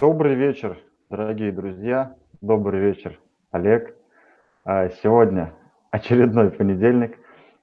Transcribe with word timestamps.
Добрый 0.00 0.34
вечер, 0.34 0.76
дорогие 1.08 1.52
друзья. 1.52 2.16
Добрый 2.40 2.80
вечер, 2.80 3.16
Олег. 3.52 3.94
А, 4.64 4.88
сегодня 4.88 5.54
очередной 5.92 6.50
понедельник. 6.50 7.16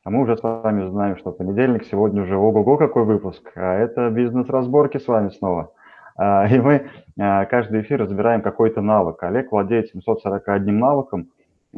А 0.05 0.10
мы 0.10 0.21
уже 0.21 0.38
с 0.38 0.41
вами 0.41 0.89
знаем, 0.89 1.18
что 1.18 1.34
понедельник, 1.34 1.84
сегодня 1.84 2.23
уже 2.23 2.38
ого-го 2.38 2.78
какой 2.78 3.04
выпуск. 3.04 3.52
А 3.55 3.75
это 3.75 4.09
бизнес-разборки 4.09 4.98
с 4.98 5.09
вами 5.09 5.30
снова. 5.32 5.73
А, 6.16 6.48
и 6.48 6.57
мы 6.57 6.89
каждый 7.18 7.82
эфир 7.82 8.00
разбираем 8.00 8.41
какой-то 8.41 8.79
навык. 8.79 9.21
Олег 9.23 9.52
владеет 9.52 9.89
741 9.89 10.79
навыком. 10.79 11.27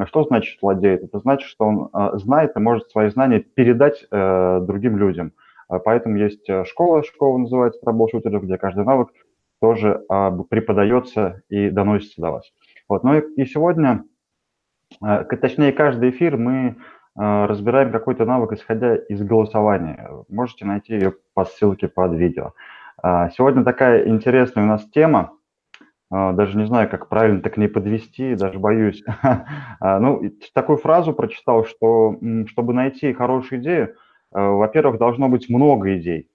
Что 0.05 0.23
значит 0.23 0.61
владеет? 0.61 1.03
Это 1.03 1.17
значит, 1.17 1.49
что 1.49 1.65
он 1.65 2.19
знает 2.19 2.55
и 2.55 2.59
может 2.59 2.91
свои 2.91 3.09
знания 3.09 3.39
передать 3.39 4.05
э, 4.11 4.59
другим 4.61 4.97
людям. 4.97 5.33
Поэтому 5.67 6.17
есть 6.17 6.47
э, 6.49 6.63
школа, 6.65 7.03
школа 7.03 7.37
называется 7.37 7.79
трэблшутеров, 7.81 8.43
где 8.43 8.57
каждый 8.57 8.85
навык 8.85 9.09
тоже 9.63 10.03
а, 10.09 10.29
преподается 10.49 11.41
и 11.47 11.69
доносится 11.69 12.19
до 12.19 12.31
вас. 12.31 12.51
Вот. 12.89 13.05
Ну 13.05 13.17
и, 13.17 13.21
и 13.41 13.45
сегодня, 13.45 14.03
а, 15.01 15.23
точнее, 15.23 15.71
каждый 15.71 16.09
эфир 16.09 16.35
мы 16.35 16.75
а, 17.15 17.47
разбираем 17.47 17.93
какой-то 17.93 18.25
навык, 18.25 18.51
исходя 18.51 18.97
из 18.97 19.23
голосования. 19.23 20.09
Можете 20.27 20.65
найти 20.65 20.95
ее 20.95 21.13
по 21.33 21.45
ссылке 21.45 21.87
под 21.87 22.11
видео. 22.11 22.51
А, 23.01 23.29
сегодня 23.29 23.63
такая 23.63 24.05
интересная 24.05 24.65
у 24.65 24.67
нас 24.67 24.85
тема. 24.89 25.31
А, 26.11 26.33
даже 26.33 26.57
не 26.57 26.65
знаю, 26.65 26.89
как 26.89 27.07
правильно 27.07 27.41
так 27.41 27.55
не 27.55 27.69
подвести, 27.69 28.35
даже 28.35 28.59
боюсь. 28.59 29.01
А, 29.79 29.99
ну, 29.99 30.23
такую 30.53 30.77
фразу 30.77 31.13
прочитал, 31.13 31.63
что 31.63 32.17
чтобы 32.47 32.73
найти 32.73 33.13
хорошую 33.13 33.61
идею, 33.61 33.95
а, 34.33 34.49
во-первых, 34.49 34.97
должно 34.97 35.29
быть 35.29 35.47
много 35.47 35.97
идей. 35.97 36.27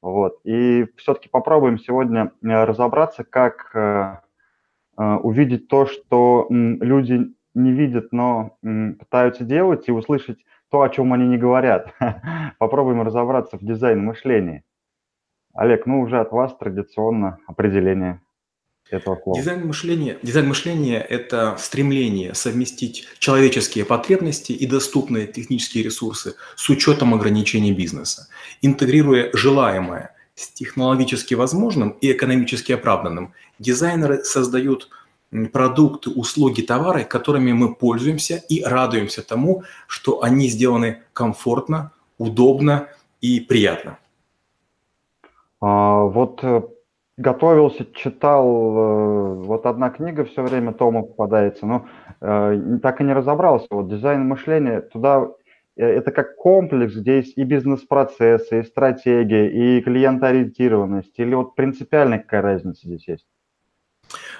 Вот. 0.00 0.38
И 0.44 0.86
все-таки 0.96 1.28
попробуем 1.28 1.78
сегодня 1.78 2.32
э, 2.42 2.64
разобраться, 2.64 3.24
как 3.24 3.70
э, 3.74 4.18
э, 4.96 5.14
увидеть 5.16 5.68
то, 5.68 5.86
что 5.86 6.46
люди 6.50 7.34
не 7.54 7.72
видят, 7.72 8.12
но 8.12 8.56
пытаются 8.62 9.44
делать, 9.44 9.88
и 9.88 9.92
услышать 9.92 10.38
то, 10.70 10.82
о 10.82 10.88
чем 10.88 11.12
они 11.12 11.26
не 11.26 11.38
говорят. 11.38 11.92
Попробуем 12.58 13.02
разобраться 13.02 13.56
в 13.56 13.64
дизайн 13.64 14.04
мышления. 14.04 14.62
Олег, 15.54 15.86
ну 15.86 16.00
уже 16.00 16.20
от 16.20 16.30
вас 16.30 16.56
традиционно 16.56 17.38
определение 17.48 18.20
этого 18.90 19.20
слова. 19.22 19.38
Дизайн 19.38 19.66
мышления, 19.66 20.18
дизайн 20.22 20.48
мышления– 20.48 21.00
это 21.08 21.56
стремление 21.58 22.34
совместить 22.34 23.06
человеческие 23.18 23.84
потребности 23.84 24.52
и 24.52 24.66
доступные 24.66 25.26
технические 25.26 25.84
ресурсы 25.84 26.34
с 26.56 26.68
учетом 26.68 27.14
ограничений 27.14 27.72
бизнеса, 27.72 28.28
интегрируя 28.62 29.30
желаемое 29.32 30.14
с 30.34 30.48
технологически 30.48 31.34
возможным 31.34 31.90
и 32.00 32.12
экономически 32.12 32.72
оправданным. 32.72 33.32
Дизайнеры 33.58 34.24
создают 34.24 34.88
продукты, 35.52 36.10
услуги, 36.10 36.62
товары, 36.62 37.04
которыми 37.04 37.52
мы 37.52 37.74
пользуемся 37.74 38.36
и 38.48 38.62
радуемся 38.62 39.22
тому, 39.22 39.64
что 39.86 40.22
они 40.22 40.48
сделаны 40.48 41.02
комфортно, 41.12 41.92
удобно 42.18 42.88
и 43.20 43.40
приятно. 43.40 43.98
А, 45.60 46.04
вот 46.04 46.40
э, 46.42 46.62
готовился, 47.18 47.84
читал, 47.94 48.46
э, 48.46 49.34
вот 49.44 49.66
одна 49.66 49.90
книга 49.90 50.24
все 50.24 50.42
время 50.42 50.72
Тома 50.72 51.02
попадается, 51.02 51.66
но 51.66 51.86
э, 52.20 52.78
так 52.82 53.00
и 53.00 53.04
не 53.04 53.12
разобрался. 53.12 53.66
Вот 53.70 53.88
дизайн 53.88 54.26
мышления, 54.26 54.80
туда 54.80 55.28
э, 55.76 55.84
это 55.84 56.12
как 56.12 56.36
комплекс, 56.36 56.94
где 56.94 57.16
есть 57.16 57.36
и 57.36 57.42
бизнес-процессы, 57.42 58.60
и 58.60 58.64
стратегия, 58.64 59.50
и 59.50 59.82
клиентоориентированность, 59.82 61.18
или 61.18 61.34
вот 61.34 61.56
принципиальная 61.56 62.20
какая 62.20 62.42
разница 62.42 62.86
здесь 62.86 63.06
есть? 63.08 63.26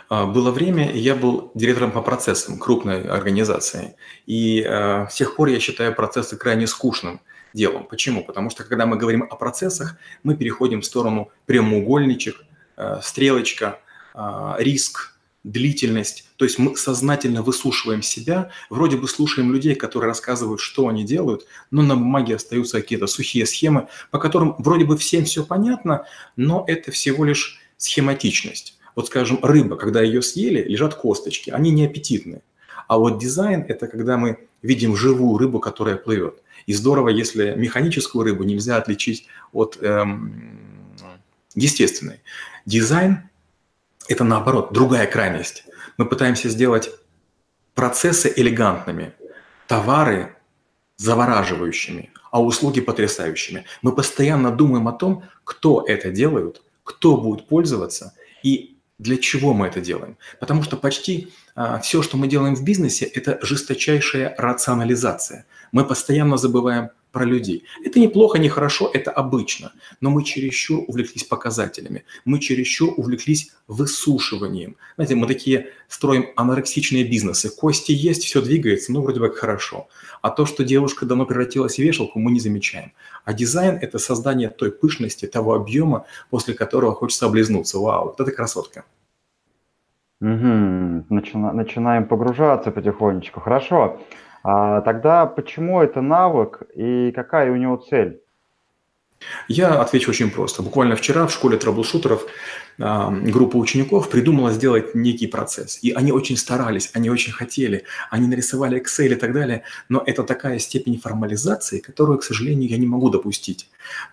А, 0.09 0.27
было 0.27 0.51
время, 0.53 0.91
я 0.93 1.15
был 1.15 1.51
директором 1.55 1.91
по 1.91 2.01
процессам 2.01 2.59
крупной 2.59 3.03
организации, 3.03 3.97
и 4.27 4.63
э, 4.63 5.09
с 5.09 5.15
тех 5.15 5.35
пор 5.35 5.49
я 5.49 5.59
считаю 5.59 5.95
процессы 5.95 6.37
крайне 6.37 6.67
скучным 6.69 7.21
делом. 7.53 7.85
Почему? 7.85 8.25
Потому 8.25 8.51
что 8.51 8.65
когда 8.65 8.87
мы 8.87 8.97
говорим 8.97 9.25
о 9.25 9.37
процессах, 9.37 9.97
мы 10.23 10.37
переходим 10.37 10.81
в 10.81 10.87
сторону 10.87 11.31
прямоугольничек, 11.47 12.45
стрелочка, 13.03 13.81
э, 14.15 14.55
риск, 14.59 15.19
длительность. 15.45 16.27
То 16.37 16.45
есть 16.45 16.59
мы 16.59 16.77
сознательно 16.77 17.43
выслушиваем 17.43 18.03
себя, 18.03 18.51
вроде 18.71 18.97
бы 18.97 19.09
слушаем 19.09 19.53
людей, 19.53 19.75
которые 19.75 20.09
рассказывают, 20.09 20.61
что 20.61 20.89
они 20.89 21.05
делают, 21.05 21.47
но 21.71 21.83
на 21.83 21.97
бумаге 21.97 22.37
остаются 22.37 22.81
какие-то 22.81 23.07
сухие 23.07 23.47
схемы, 23.47 23.89
по 24.11 24.19
которым 24.19 24.55
вроде 24.59 24.85
бы 24.85 24.97
всем 24.97 25.25
все 25.25 25.45
понятно, 25.45 26.07
но 26.37 26.65
это 26.67 26.91
всего 26.91 27.25
лишь 27.25 27.61
схематичность. 27.77 28.79
Вот, 28.95 29.07
скажем, 29.07 29.39
рыба, 29.43 29.77
когда 29.77 30.03
ее 30.03 30.23
съели, 30.23 30.63
лежат 30.63 30.95
косточки, 30.95 31.51
они 31.51 31.71
не 31.71 31.87
аппетитные. 31.87 32.43
А 32.89 32.99
вот 32.99 33.19
дизайн– 33.19 33.65
это 33.69 33.87
когда 33.87 34.17
мы 34.17 34.49
видим 34.63 34.97
живую 34.97 35.39
рыбу, 35.39 35.61
которая 35.61 35.97
плывет. 35.97 36.43
И 36.67 36.73
здорово, 36.73 37.11
если 37.11 37.55
механическую 37.57 38.25
рыбу 38.25 38.43
нельзя 38.43 38.77
отличить 38.77 39.27
от 39.53 39.79
эм, 39.81 40.59
естественной. 41.55 42.21
Дизайн– 42.69 43.31
это, 44.09 44.25
наоборот, 44.25 44.75
другая 44.75 45.07
крайность. 45.07 45.65
Мы 45.97 46.05
пытаемся 46.05 46.51
сделать 46.51 46.91
процессы 47.75 48.31
элегантными, 48.37 49.15
товары 49.67 50.37
завораживающими, 50.99 52.13
а 52.31 52.43
услуги 52.43 52.83
потрясающими. 52.83 53.65
Мы 53.81 53.93
постоянно 53.93 54.51
думаем 54.51 54.87
о 54.87 54.93
том, 54.93 55.23
кто 55.45 55.83
это 55.89 56.11
делает, 56.11 56.61
кто 56.85 57.17
будет 57.17 57.49
пользоваться 57.49 58.13
и 58.43 58.77
для 58.99 59.17
чего 59.17 59.55
мы 59.55 59.69
это 59.69 59.81
делаем. 59.81 60.19
Потому 60.39 60.63
что 60.63 60.77
почти 60.77 61.33
а, 61.55 61.79
все, 61.79 62.03
что 62.03 62.19
мы 62.19 62.29
делаем 62.29 62.55
в 62.55 62.65
бизнесе, 62.65 63.07
это 63.07 63.39
жесточайшая 63.41 64.35
рационализация. 64.37 65.47
Мы 65.73 65.87
постоянно 65.87 66.37
забываем 66.37 66.91
про 67.13 67.25
людей. 67.25 67.65
Это 67.85 68.01
неплохо, 68.01 68.39
не 68.39 68.49
хорошо, 68.49 68.91
это 68.93 69.11
обычно. 69.11 69.73
Но 70.01 70.11
мы 70.11 70.25
чересчур 70.25 70.85
увлеклись 70.87 71.25
показателями. 71.25 72.05
Мы 72.25 72.39
чересчур 72.39 72.95
увлеклись 72.97 73.53
высушиванием. 73.67 74.77
Знаете, 74.97 75.15
мы 75.15 75.27
такие 75.27 75.69
строим 75.89 76.27
анорексичные 76.37 77.05
бизнесы. 77.05 77.51
Кости 77.51 77.93
есть, 77.93 78.25
все 78.25 78.43
двигается, 78.43 78.93
ну, 78.93 79.03
вроде 79.03 79.21
бы 79.21 79.31
хорошо. 79.31 79.89
А 80.23 80.31
то, 80.31 80.47
что 80.47 80.65
девушка 80.65 81.07
давно 81.07 81.27
превратилась 81.27 81.77
в 81.77 81.79
вешалку, 81.79 82.19
мы 82.19 82.33
не 82.33 82.41
замечаем. 82.41 82.93
А 83.25 83.33
дизайн– 83.33 83.79
это 83.83 83.99
создание 83.99 84.49
той 84.49 84.71
пышности, 84.71 85.27
того 85.27 85.55
объема, 85.55 86.07
после 86.31 86.55
которого 86.55 86.95
хочется 86.95 87.27
облизнуться. 87.27 87.79
Вау, 87.79 88.07
вот 88.07 88.21
это 88.21 88.31
красотка. 88.33 88.85
Угу. 90.21 91.05
Начина, 91.11 91.53
начинаем 91.53 92.07
погружаться 92.07 92.71
потихонечку. 92.71 93.41
Хорошо. 93.41 94.01
А 94.43 94.81
тогда 94.83 95.27
почему 95.27 95.81
это 95.81 96.01
навык 96.01 96.63
и 96.75 97.13
какая 97.13 97.51
у 97.51 97.57
него 97.57 97.77
цель? 97.77 98.21
Я 99.49 99.81
отвечу 99.81 100.11
очень 100.11 100.31
просто. 100.31 100.63
Буквально 100.63 100.95
вчера 100.95 101.27
в 101.27 101.33
школе 101.33 101.57
трэблшутеров 101.57 102.27
э, 102.79 103.11
группа 103.31 103.57
учеников 103.57 104.09
придумала 104.11 104.53
сделать 104.53 104.95
некий 104.95 105.27
процесс. 105.27 105.79
И 105.83 105.91
они 105.91 106.13
очень 106.13 106.37
старались, 106.37 106.91
они 106.95 107.11
очень 107.11 107.33
хотели, 107.33 107.85
они 108.11 108.29
нарисовали 108.29 108.81
Excel 108.81 109.13
и 109.13 109.15
так 109.17 109.33
далее. 109.33 109.65
Но 109.89 110.03
это 110.07 110.23
такая 110.23 110.59
степень 110.59 111.01
формализации, 111.01 111.81
которую, 111.81 112.19
к 112.19 112.25
сожалению, 112.25 112.71
я 112.71 112.77
не 112.77 112.87
могу 112.87 113.11
допустить. 113.11 113.69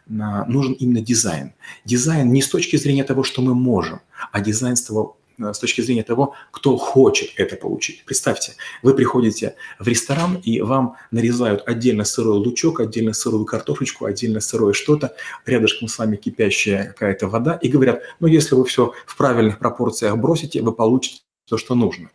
Э, 0.09 0.45
нужен 0.47 0.73
именно 0.73 1.01
дизайн. 1.01 1.53
Дизайн 1.85 2.31
не 2.31 2.41
с 2.41 2.49
точки 2.49 2.77
зрения 2.77 3.03
того, 3.03 3.23
что 3.23 3.41
мы 3.41 3.53
можем, 3.53 3.99
а 4.31 4.41
дизайн 4.41 4.75
с 4.75 4.81
того, 4.81 5.17
с 5.37 5.59
точки 5.59 5.81
зрения 5.81 6.03
того, 6.03 6.33
кто 6.51 6.77
хочет 6.77 7.31
это 7.37 7.55
получить. 7.55 8.03
Представьте, 8.05 8.53
вы 8.83 8.93
приходите 8.93 9.55
в 9.79 9.87
ресторан, 9.87 10.41
и 10.43 10.61
вам 10.61 10.95
нарезают 11.11 11.63
отдельно 11.67 12.03
сырой 12.03 12.37
лучок, 12.37 12.79
отдельно 12.79 13.13
сырую 13.13 13.45
картошечку, 13.45 14.05
отдельно 14.05 14.39
сырое 14.39 14.73
что-то, 14.73 15.15
рядышком 15.45 15.87
с 15.87 15.97
вами 15.97 16.15
кипящая 16.15 16.87
какая-то 16.87 17.27
вода, 17.27 17.59
и 17.61 17.67
говорят, 17.67 18.01
ну, 18.19 18.27
если 18.27 18.55
вы 18.55 18.65
все 18.65 18.93
в 19.05 19.17
правильных 19.17 19.59
пропорциях 19.59 20.17
бросите, 20.17 20.61
вы 20.61 20.71
получите 20.71 21.21
то, 21.47 21.57
что 21.57 21.75
нужно. 21.75 22.09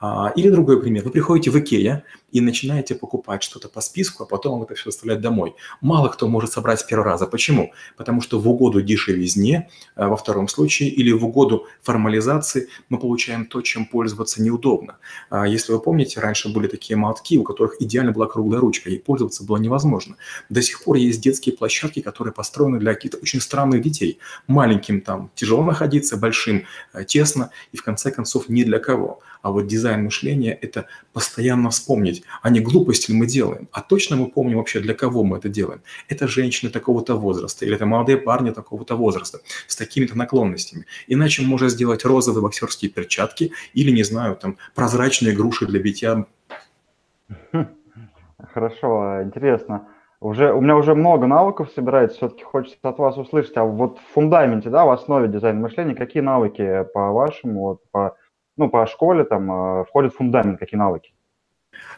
А, 0.00 0.32
или 0.34 0.48
другой 0.48 0.80
пример. 0.80 1.04
Вы 1.04 1.10
приходите 1.10 1.50
в 1.50 1.58
Икея 1.58 2.04
и 2.32 2.40
начинаете 2.40 2.94
покупать 2.94 3.42
что-то 3.42 3.68
по 3.68 3.80
списку, 3.80 4.24
а 4.24 4.26
потом 4.26 4.62
это 4.62 4.74
все 4.74 4.86
доставлять 4.86 5.20
домой. 5.20 5.54
Мало 5.80 6.08
кто 6.08 6.26
может 6.26 6.52
собрать 6.52 6.80
с 6.80 6.82
первого 6.82 7.10
раза. 7.10 7.26
Почему? 7.26 7.72
Потому 7.96 8.20
что 8.22 8.40
в 8.40 8.48
угоду 8.48 8.82
дешевизне, 8.82 9.68
а, 9.94 10.08
во 10.08 10.16
втором 10.16 10.48
случае, 10.48 10.88
или 10.88 11.12
в 11.12 11.24
угоду 11.24 11.66
формализации 11.82 12.68
мы 12.88 12.98
получаем 12.98 13.46
то, 13.46 13.60
чем 13.60 13.86
пользоваться 13.86 14.42
неудобно. 14.42 14.96
А, 15.30 15.46
если 15.46 15.72
вы 15.72 15.80
помните, 15.80 16.20
раньше 16.20 16.48
были 16.48 16.66
такие 16.66 16.96
молотки, 16.96 17.38
у 17.38 17.44
которых 17.44 17.80
идеально 17.80 18.12
была 18.12 18.26
круглая 18.26 18.60
ручка, 18.60 18.88
и 18.90 18.98
пользоваться 18.98 19.44
было 19.44 19.58
невозможно. 19.58 20.16
До 20.48 20.62
сих 20.62 20.82
пор 20.82 20.96
есть 20.96 21.20
детские 21.20 21.54
площадки, 21.54 22.00
которые 22.00 22.32
построены 22.32 22.78
для 22.78 22.94
каких-то 22.94 23.18
очень 23.18 23.40
странных 23.40 23.82
детей. 23.82 24.18
Маленьким 24.46 25.02
там 25.02 25.30
тяжело 25.34 25.62
находиться, 25.62 26.16
большим 26.16 26.64
тесно, 27.06 27.50
и 27.72 27.76
в 27.76 27.82
конце 27.82 28.10
концов 28.10 28.48
ни 28.48 28.64
для 28.64 28.78
кого. 28.78 29.20
А 29.42 29.50
вот 29.50 29.66
дизайн 29.66 30.04
мышления– 30.04 30.56
это 30.62 30.86
постоянно 31.12 31.70
вспомнить, 31.70 32.21
а 32.42 32.50
не 32.50 32.60
глупости 32.60 33.10
ли 33.10 33.18
мы 33.18 33.26
делаем, 33.26 33.68
а 33.72 33.80
точно 33.80 34.16
мы 34.16 34.26
помним 34.30 34.58
вообще, 34.58 34.80
для 34.80 34.94
кого 34.94 35.24
мы 35.24 35.38
это 35.38 35.48
делаем. 35.48 35.82
Это 36.08 36.28
женщины 36.28 36.70
такого-то 36.70 37.14
возраста, 37.14 37.64
или 37.64 37.74
это 37.74 37.86
молодые 37.86 38.18
парни 38.18 38.50
такого-то 38.50 38.96
возраста, 38.96 39.40
с 39.66 39.76
такими-то 39.76 40.16
наклонностями. 40.16 40.86
Иначе 41.06 41.42
можно 41.42 41.68
сделать 41.68 42.04
розовые 42.04 42.42
боксерские 42.42 42.90
перчатки 42.90 43.52
или, 43.74 43.90
не 43.90 44.02
знаю, 44.02 44.36
там, 44.36 44.56
прозрачные 44.74 45.34
груши 45.34 45.66
для 45.66 45.80
битья. 45.80 46.26
Хорошо, 48.52 49.22
интересно. 49.22 49.88
Уже, 50.22 50.52
у 50.52 50.60
меня 50.60 50.76
уже 50.76 50.94
много 50.94 51.26
навыков 51.26 51.70
собирается, 51.74 52.16
все-таки 52.16 52.44
хочется 52.44 52.78
от 52.88 52.98
вас 52.98 53.18
услышать, 53.18 53.56
а 53.56 53.64
вот 53.64 53.98
в 53.98 54.14
фундаменте, 54.14 54.70
да, 54.70 54.84
в 54.84 54.90
основе 54.90 55.26
дизайна 55.26 55.58
мышления, 55.58 55.96
какие 55.96 56.22
навыки 56.22 56.84
по 56.94 57.10
вашему, 57.10 57.60
вот, 57.60 57.80
по, 57.90 58.16
ну, 58.56 58.70
по 58.70 58.86
школе 58.86 59.24
там 59.24 59.50
э, 59.50 59.84
входит 59.84 60.14
фундамент, 60.14 60.60
какие 60.60 60.78
навыки? 60.78 61.12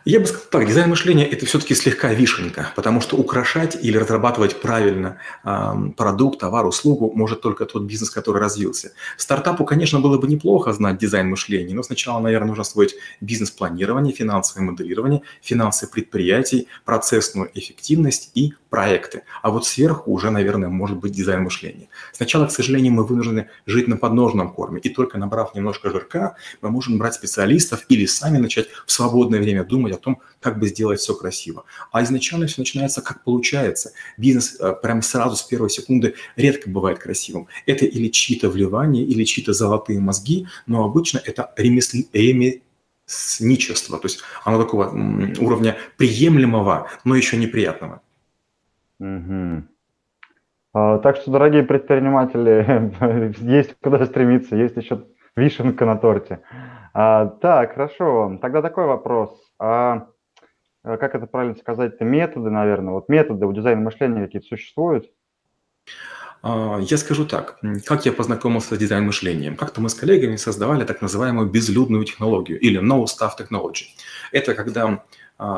Я 0.04 0.20
бы 0.20 0.26
сказал 0.26 0.44
так, 0.50 0.66
дизайн 0.66 0.90
мышления– 0.90 1.26
это 1.30 1.46
все-таки 1.46 1.74
слегка 1.74 2.12
вишенка, 2.12 2.72
потому 2.76 3.00
что 3.00 3.16
украшать 3.16 3.74
или 3.82 3.96
разрабатывать 3.96 4.60
правильно 4.60 5.16
э, 5.44 5.72
продукт, 5.96 6.40
товар, 6.40 6.66
услугу 6.66 7.10
может 7.14 7.40
только 7.40 7.64
тот 7.64 7.84
бизнес, 7.84 8.10
который 8.10 8.38
развился. 8.38 8.92
Стартапу, 9.16 9.64
конечно, 9.64 10.00
было 10.00 10.18
бы 10.18 10.28
неплохо 10.28 10.74
знать 10.74 10.98
дизайн 10.98 11.30
мышления, 11.30 11.74
но 11.74 11.82
сначала, 11.82 12.20
наверное, 12.20 12.48
нужно 12.48 12.62
освоить 12.62 12.96
бизнес-планирование, 13.22 14.12
финансовое 14.12 14.66
моделирование, 14.66 15.22
финансы 15.40 15.90
предприятий, 15.90 16.68
процессную 16.84 17.50
эффективность 17.54 18.30
и 18.34 18.52
проекты. 18.74 19.22
А 19.40 19.50
вот 19.50 19.64
сверху 19.64 20.10
уже, 20.10 20.30
наверное, 20.30 20.68
может 20.68 20.98
быть 20.98 21.12
дизайн 21.12 21.44
мышления. 21.44 21.88
Сначала, 22.12 22.46
к 22.46 22.50
сожалению, 22.50 22.92
мы 22.92 23.04
вынуждены 23.04 23.48
жить 23.66 23.86
на 23.86 23.96
подножном 23.96 24.52
корме, 24.52 24.80
и 24.80 24.88
только 24.88 25.16
набрав 25.16 25.54
немножко 25.54 25.90
жирка, 25.90 26.34
мы 26.60 26.70
можем 26.70 26.98
брать 26.98 27.14
специалистов 27.14 27.84
или 27.88 28.04
сами 28.04 28.38
начать 28.38 28.66
в 28.84 28.90
свободное 28.90 29.38
время 29.38 29.62
думать 29.62 29.94
о 29.94 29.96
том, 29.96 30.20
как 30.40 30.58
бы 30.58 30.66
сделать 30.66 30.98
все 30.98 31.14
красиво. 31.14 31.62
А 31.92 32.02
изначально 32.02 32.48
все 32.48 32.62
начинается 32.62 33.00
как 33.00 33.22
получается. 33.22 33.92
Бизнес 34.18 34.56
э, 34.58 34.72
прям 34.82 35.02
сразу 35.02 35.36
с 35.36 35.42
первой 35.44 35.70
секунды 35.70 36.16
редко 36.34 36.68
бывает 36.68 36.98
красивым. 36.98 37.46
Это 37.66 37.86
или 37.86 38.08
чьи-то 38.08 38.48
вливания, 38.48 39.04
или 39.04 39.22
чьи-то 39.22 39.52
золотые 39.52 40.00
мозги, 40.00 40.48
но 40.66 40.82
обычно 40.84 41.20
это 41.24 41.52
ремесло, 41.56 42.00
ремесничество, 42.12 44.00
то 44.00 44.06
есть 44.06 44.18
оно 44.44 44.60
такого 44.60 44.88
уровня 45.38 45.76
приемлемого, 45.96 46.88
но 47.04 47.14
еще 47.14 47.36
неприятного. 47.36 48.00
Угу. 49.00 49.62
Так 50.72 51.16
что, 51.16 51.30
дорогие 51.30 51.62
предприниматели, 51.62 52.92
есть 53.40 53.76
куда 53.80 54.04
стремиться, 54.06 54.56
есть 54.56 54.76
еще 54.76 55.04
вишенка 55.36 55.84
на 55.84 55.96
торте. 55.96 56.40
А, 56.92 57.26
так, 57.26 57.74
хорошо. 57.74 58.38
Тогда 58.40 58.62
такой 58.62 58.86
вопрос. 58.86 59.36
А, 59.58 60.08
а 60.84 60.96
как 60.96 61.14
это 61.14 61.26
правильно 61.26 61.56
сказать-то? 61.56 62.04
Методы, 62.04 62.50
наверное. 62.50 62.92
Вот 62.94 63.08
методы 63.08 63.46
у 63.46 63.52
дизайна 63.52 63.82
мышления 63.82 64.24
какие-то 64.24 64.46
существуют? 64.46 65.10
А, 66.42 66.78
я 66.80 66.96
скажу 66.96 67.26
так, 67.26 67.58
как 67.84 68.06
я 68.06 68.12
познакомился 68.12 68.76
с 68.76 68.78
дизайн 68.78 69.04
мышлением. 69.06 69.56
Как-то 69.56 69.80
мы 69.80 69.88
с 69.88 69.94
коллегами 69.94 70.36
создавали 70.36 70.84
так 70.84 71.02
называемую 71.02 71.50
безлюдную 71.50 72.04
технологию 72.04 72.60
или 72.60 72.80
no 72.80 73.04
stuff 73.04 73.30
technology. 73.38 73.86
Это 74.30 74.54
когда 74.54 75.02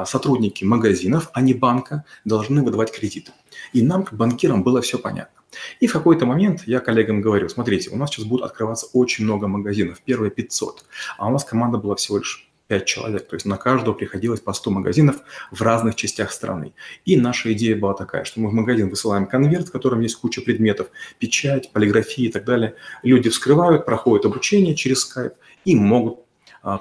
сотрудники 0.05 0.65
магазинов, 0.65 1.31
а 1.33 1.41
не 1.41 1.55
банка, 1.55 2.05
должны 2.25 2.63
выдавать 2.63 2.93
кредиты. 2.93 3.33
И 3.73 3.83
нам, 3.83 4.05
как 4.05 4.19
банкирам, 4.19 4.63
было 4.63 4.81
все 4.81 4.99
понятно. 4.99 5.37
И 5.81 5.87
в 5.87 5.93
какой-то 5.93 6.27
момент 6.27 6.63
я 6.67 6.81
коллегам 6.81 7.21
говорю, 7.21 7.49
смотрите, 7.49 7.91
у 7.91 7.97
нас 7.97 8.11
сейчас 8.11 8.25
будут 8.25 8.47
открываться 8.47 8.87
очень 8.93 9.25
много 9.25 9.49
магазинов, 9.49 10.01
первые 10.05 10.31
500, 10.31 10.85
а 11.19 11.29
у 11.29 11.33
нас 11.33 11.45
команда 11.45 11.79
была 11.79 11.95
всего 11.97 12.19
лишь 12.19 12.47
5 12.69 12.85
человек, 12.85 13.29
то 13.29 13.37
есть 13.37 13.47
на 13.47 13.57
каждого 13.57 13.95
приходилось 13.95 14.41
по 14.41 14.53
100 14.53 14.71
магазинов 14.71 15.17
в 15.51 15.63
разных 15.63 15.95
частях 15.95 16.33
страны. 16.33 16.75
И 17.05 17.17
наша 17.17 17.53
идея 17.53 17.77
была 17.77 17.95
такая, 17.95 18.25
что 18.25 18.41
мы 18.41 18.51
в 18.51 18.53
магазин 18.53 18.91
высылаем 18.91 19.27
конверт, 19.27 19.69
в 19.69 19.73
котором 19.73 20.01
есть 20.01 20.17
куча 20.17 20.41
предметов, 20.41 20.89
печать, 21.19 21.71
полиграфия 21.73 22.29
и 22.29 22.33
так 22.33 22.45
далее. 22.45 22.75
Люди 23.03 23.31
вскрывают, 23.31 23.87
проходят 23.87 24.27
обучение 24.27 24.75
через 24.75 25.09
Skype 25.09 25.35
и 25.65 25.77
могут 25.77 26.21
а, 26.21 26.26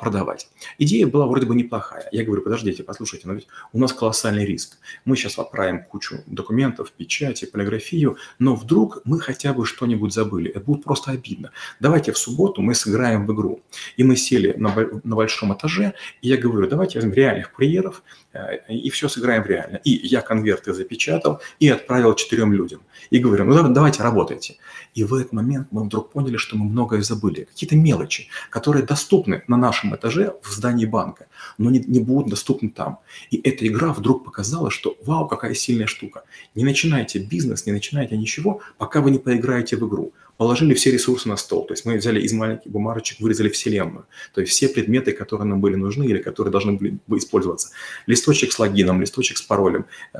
продавать. 0.01 0.49
Идея 0.79 1.05
была 1.05 1.27
вроде 1.27 1.45
бы 1.45 1.55
неплохая. 1.55 2.07
Я 2.11 2.23
говорю, 2.23 2.41
подождите, 2.41 2.83
послушайте, 2.83 3.27
но 3.27 3.33
ведь 3.33 3.47
у 3.71 3.79
нас 3.79 3.93
колоссальный 3.93 4.45
риск. 4.45 4.77
Мы 5.05 5.15
сейчас 5.15 5.37
отправим 5.37 5.83
кучу 5.83 6.17
документов, 6.25 6.91
печати, 6.91 7.45
полиграфию, 7.45 8.17
но 8.39 8.55
вдруг 8.55 9.01
мы 9.05 9.19
хотя 9.19 9.53
бы 9.53 9.65
что-нибудь 9.65 10.13
забыли. 10.13 10.49
Это 10.49 10.61
будет 10.61 10.83
просто 10.83 11.11
обидно. 11.11 11.51
Давайте 11.79 12.11
в 12.11 12.17
субботу 12.17 12.61
мы 12.61 12.73
сыграем 12.73 13.27
в 13.27 13.33
игру. 13.33 13.61
И 13.97 14.03
мы 14.03 14.15
сели 14.15 14.55
на, 14.57 14.75
на 15.03 15.15
большом 15.15 15.53
этаже, 15.53 15.93
и 16.21 16.29
я 16.29 16.37
говорю, 16.37 16.67
давайте 16.67 16.97
возьмем 16.97 17.13
реальных 17.13 17.51
курьеров, 17.51 18.01
э, 18.33 18.57
и 18.69 18.89
все 18.89 19.07
сыграем 19.07 19.43
реально. 19.45 19.77
И 19.83 19.91
я 19.91 20.21
конверты 20.21 20.73
запечатал 20.73 21.41
и 21.59 21.69
отправил 21.69 22.15
четырем 22.15 22.53
людям. 22.53 22.81
И 23.11 23.19
говорю, 23.19 23.45
ну 23.45 23.73
давайте 23.73 24.01
работайте. 24.01 24.57
И 24.95 25.03
в 25.03 25.13
этот 25.13 25.33
момент 25.33 25.67
мы 25.71 25.83
вдруг 25.83 26.11
поняли, 26.11 26.37
что 26.37 26.57
мы 26.57 26.65
многое 26.65 27.01
забыли. 27.01 27.43
Какие-то 27.43 27.75
мелочи, 27.75 28.29
которые 28.49 28.83
доступны 28.83 29.43
на 29.47 29.57
наш 29.57 29.74
нашем 29.75 29.95
этаже 29.95 30.33
в 30.41 30.51
здании 30.51 30.85
банка, 30.85 31.27
но 31.57 31.69
не, 31.69 31.79
не 31.79 31.99
будут 31.99 32.29
доступны 32.29 32.69
там. 32.69 32.99
И 33.31 33.37
эта 33.37 33.67
игра 33.67 33.93
вдруг 33.93 34.23
показала, 34.23 34.71
что 34.71 34.97
вау, 35.03 35.27
какая 35.27 35.53
сильная 35.53 35.87
штука. 35.87 36.23
Не 36.55 36.63
начинайте 36.63 37.19
бизнес, 37.19 37.65
не 37.65 37.73
начинайте 37.73 38.17
ничего, 38.17 38.61
пока 38.77 39.01
вы 39.01 39.11
не 39.11 39.19
поиграете 39.19 39.75
в 39.75 39.87
игру 39.87 40.13
положили 40.37 40.73
все 40.73 40.91
ресурсы 40.91 41.29
на 41.29 41.37
стол. 41.37 41.65
То 41.65 41.73
есть 41.73 41.85
мы 41.85 41.95
взяли 41.97 42.19
из 42.21 42.33
маленьких 42.33 42.69
бумажечек, 42.69 43.19
вырезали 43.19 43.49
вселенную. 43.49 44.05
То 44.33 44.41
есть 44.41 44.51
все 44.51 44.67
предметы, 44.67 45.13
которые 45.13 45.47
нам 45.47 45.61
были 45.61 45.75
нужны 45.75 46.03
или 46.03 46.17
которые 46.17 46.51
должны 46.51 46.73
были 46.73 46.97
бы 47.07 47.17
использоваться. 47.17 47.69
Листочек 48.05 48.51
с 48.51 48.59
логином, 48.59 49.01
листочек 49.01 49.37
с 49.37 49.41
паролем, 49.41 49.85
э, 50.13 50.17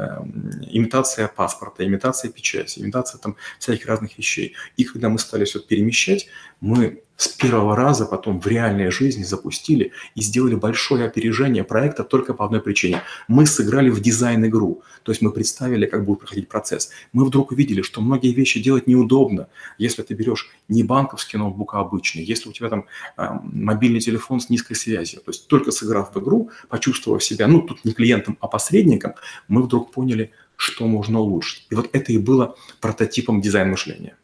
имитация 0.72 1.28
паспорта, 1.28 1.86
имитация 1.86 2.31
печати, 2.31 2.80
имитация 2.80 3.19
там 3.19 3.36
всяких 3.60 3.86
разных 3.88 4.18
вещей. 4.18 4.54
И 4.78 4.86
когда 4.86 5.10
мы 5.10 5.19
стали 5.19 5.44
все 5.44 5.60
перемещать, 5.60 6.28
мы 6.62 7.04
с 7.17 7.29
первого 7.29 7.75
раза 7.75 8.06
потом 8.06 8.41
в 8.41 8.47
реальной 8.47 8.91
жизни 8.91 9.23
запустили 9.23 9.91
и 10.15 10.21
сделали 10.21 10.56
большое 10.56 11.06
опережение 11.06 11.63
проекта 11.63 12.03
только 12.03 12.33
по 12.33 12.45
одной 12.45 12.62
причине. 12.62 13.01
Мы 13.27 13.45
сыграли 13.45 13.89
в 13.89 14.01
дизайн-игру, 14.01 14.81
то 15.03 15.12
есть 15.12 15.21
мы 15.21 15.31
представили, 15.31 15.85
как 15.85 16.03
будет 16.03 16.19
проходить 16.19 16.50
процесс. 16.50 16.89
Мы 17.13 17.25
вдруг 17.25 17.51
увидели, 17.51 17.81
что 17.81 18.01
многие 18.01 18.33
вещи 18.33 18.62
делать 18.62 18.88
неудобно, 18.88 19.47
если 19.77 20.01
ты 20.01 20.13
берешь 20.13 20.50
не 20.67 20.83
банковский 20.83 21.38
ноутбук, 21.38 21.75
а 21.75 21.79
обычный, 21.79 22.23
если 22.23 22.50
у 22.50 22.51
тебя 22.51 22.69
там 22.69 22.85
э, 23.18 23.27
мобильный 23.44 24.01
телефон 24.01 24.41
с 24.41 24.50
низкой 24.50 24.75
связью. 24.75 25.21
То 25.21 25.31
есть 25.31 25.47
только 25.47 25.71
сыграв 25.71 26.13
в 26.13 26.19
игру, 26.19 26.50
почувствовав 26.68 27.23
себя, 27.23 27.47
ну 27.47 27.61
тут 27.61 27.85
не 27.85 27.94
клиентом, 27.94 28.38
а 28.41 28.47
посредником, 28.47 29.13
мы 29.47 29.61
вдруг 29.61 29.91
поняли, 29.91 30.31
что 30.57 30.85
можно 30.85 31.19
улучшить. 31.19 31.65
И 31.69 31.75
вот 31.75 31.89
это 31.94 32.11
и 32.11 32.18
было 32.18 32.56
прототипом 32.81 33.41
дизайн-мышления. 33.41 34.15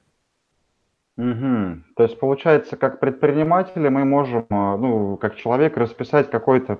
Угу. 1.21 1.83
То 1.97 2.03
есть 2.03 2.19
получается, 2.19 2.77
как 2.77 2.99
предприниматели 2.99 3.89
мы 3.89 4.05
можем, 4.05 4.47
а, 4.49 4.75
ну, 4.75 5.17
как 5.17 5.35
человек, 5.35 5.77
расписать 5.77 6.31
какой-то 6.31 6.79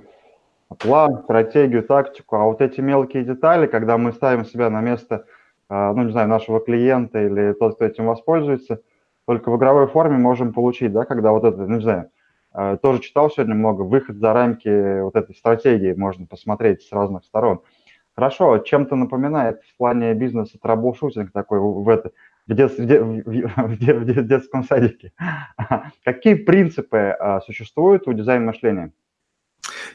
план, 0.80 1.22
стратегию, 1.24 1.84
тактику, 1.84 2.38
а 2.38 2.46
вот 2.46 2.60
эти 2.60 2.82
мелкие 2.82 3.24
детали, 3.24 3.68
когда 3.68 4.00
мы 4.00 4.14
ставим 4.14 4.46
себя 4.46 4.72
на 4.72 4.82
место, 4.82 5.26
а, 5.70 5.94
ну, 5.94 6.04
не 6.04 6.12
знаю, 6.12 6.28
нашего 6.28 6.60
клиента 6.60 7.24
или 7.24 7.54
тот, 7.54 7.76
кто 7.76 7.86
этим 7.86 8.08
воспользуется, 8.08 8.82
только 9.28 9.52
в 9.52 9.58
игровой 9.58 9.86
форме 9.86 10.18
можем 10.18 10.54
получить, 10.54 10.92
да, 10.92 11.06
когда 11.06 11.32
вот 11.34 11.44
это, 11.44 11.58
ну, 11.58 11.76
не 11.76 11.82
знаю, 11.82 12.10
а, 12.52 12.78
тоже 12.78 13.00
читал 13.02 13.30
сегодня 13.30 13.54
много, 13.54 13.84
выход 13.84 14.16
за 14.16 14.34
рамки 14.34 15.02
вот 15.02 15.16
этой 15.16 15.36
стратегии 15.36 15.94
можно 15.94 16.26
посмотреть 16.26 16.82
с 16.82 16.92
разных 16.92 17.26
сторон. 17.26 17.62
Хорошо, 18.16 18.58
чем-то 18.58 18.96
напоминает 18.96 19.62
в 19.64 19.78
плане 19.78 20.16
бизнеса 20.16 20.58
troubleshooting 20.60 21.30
такой 21.32 21.60
в, 21.60 21.88
это, 21.88 22.12
в, 22.48 22.56
дет, 22.56 22.78
в, 22.78 22.84
в, 22.84 23.76
в, 24.06 24.28
детском 24.28 24.64
садике. 24.64 25.14
Какие 26.04 26.36
принципы 26.36 27.16
а, 27.20 27.42
существуют 27.42 28.08
у 28.08 28.14
дизайн-мышления? 28.14 28.92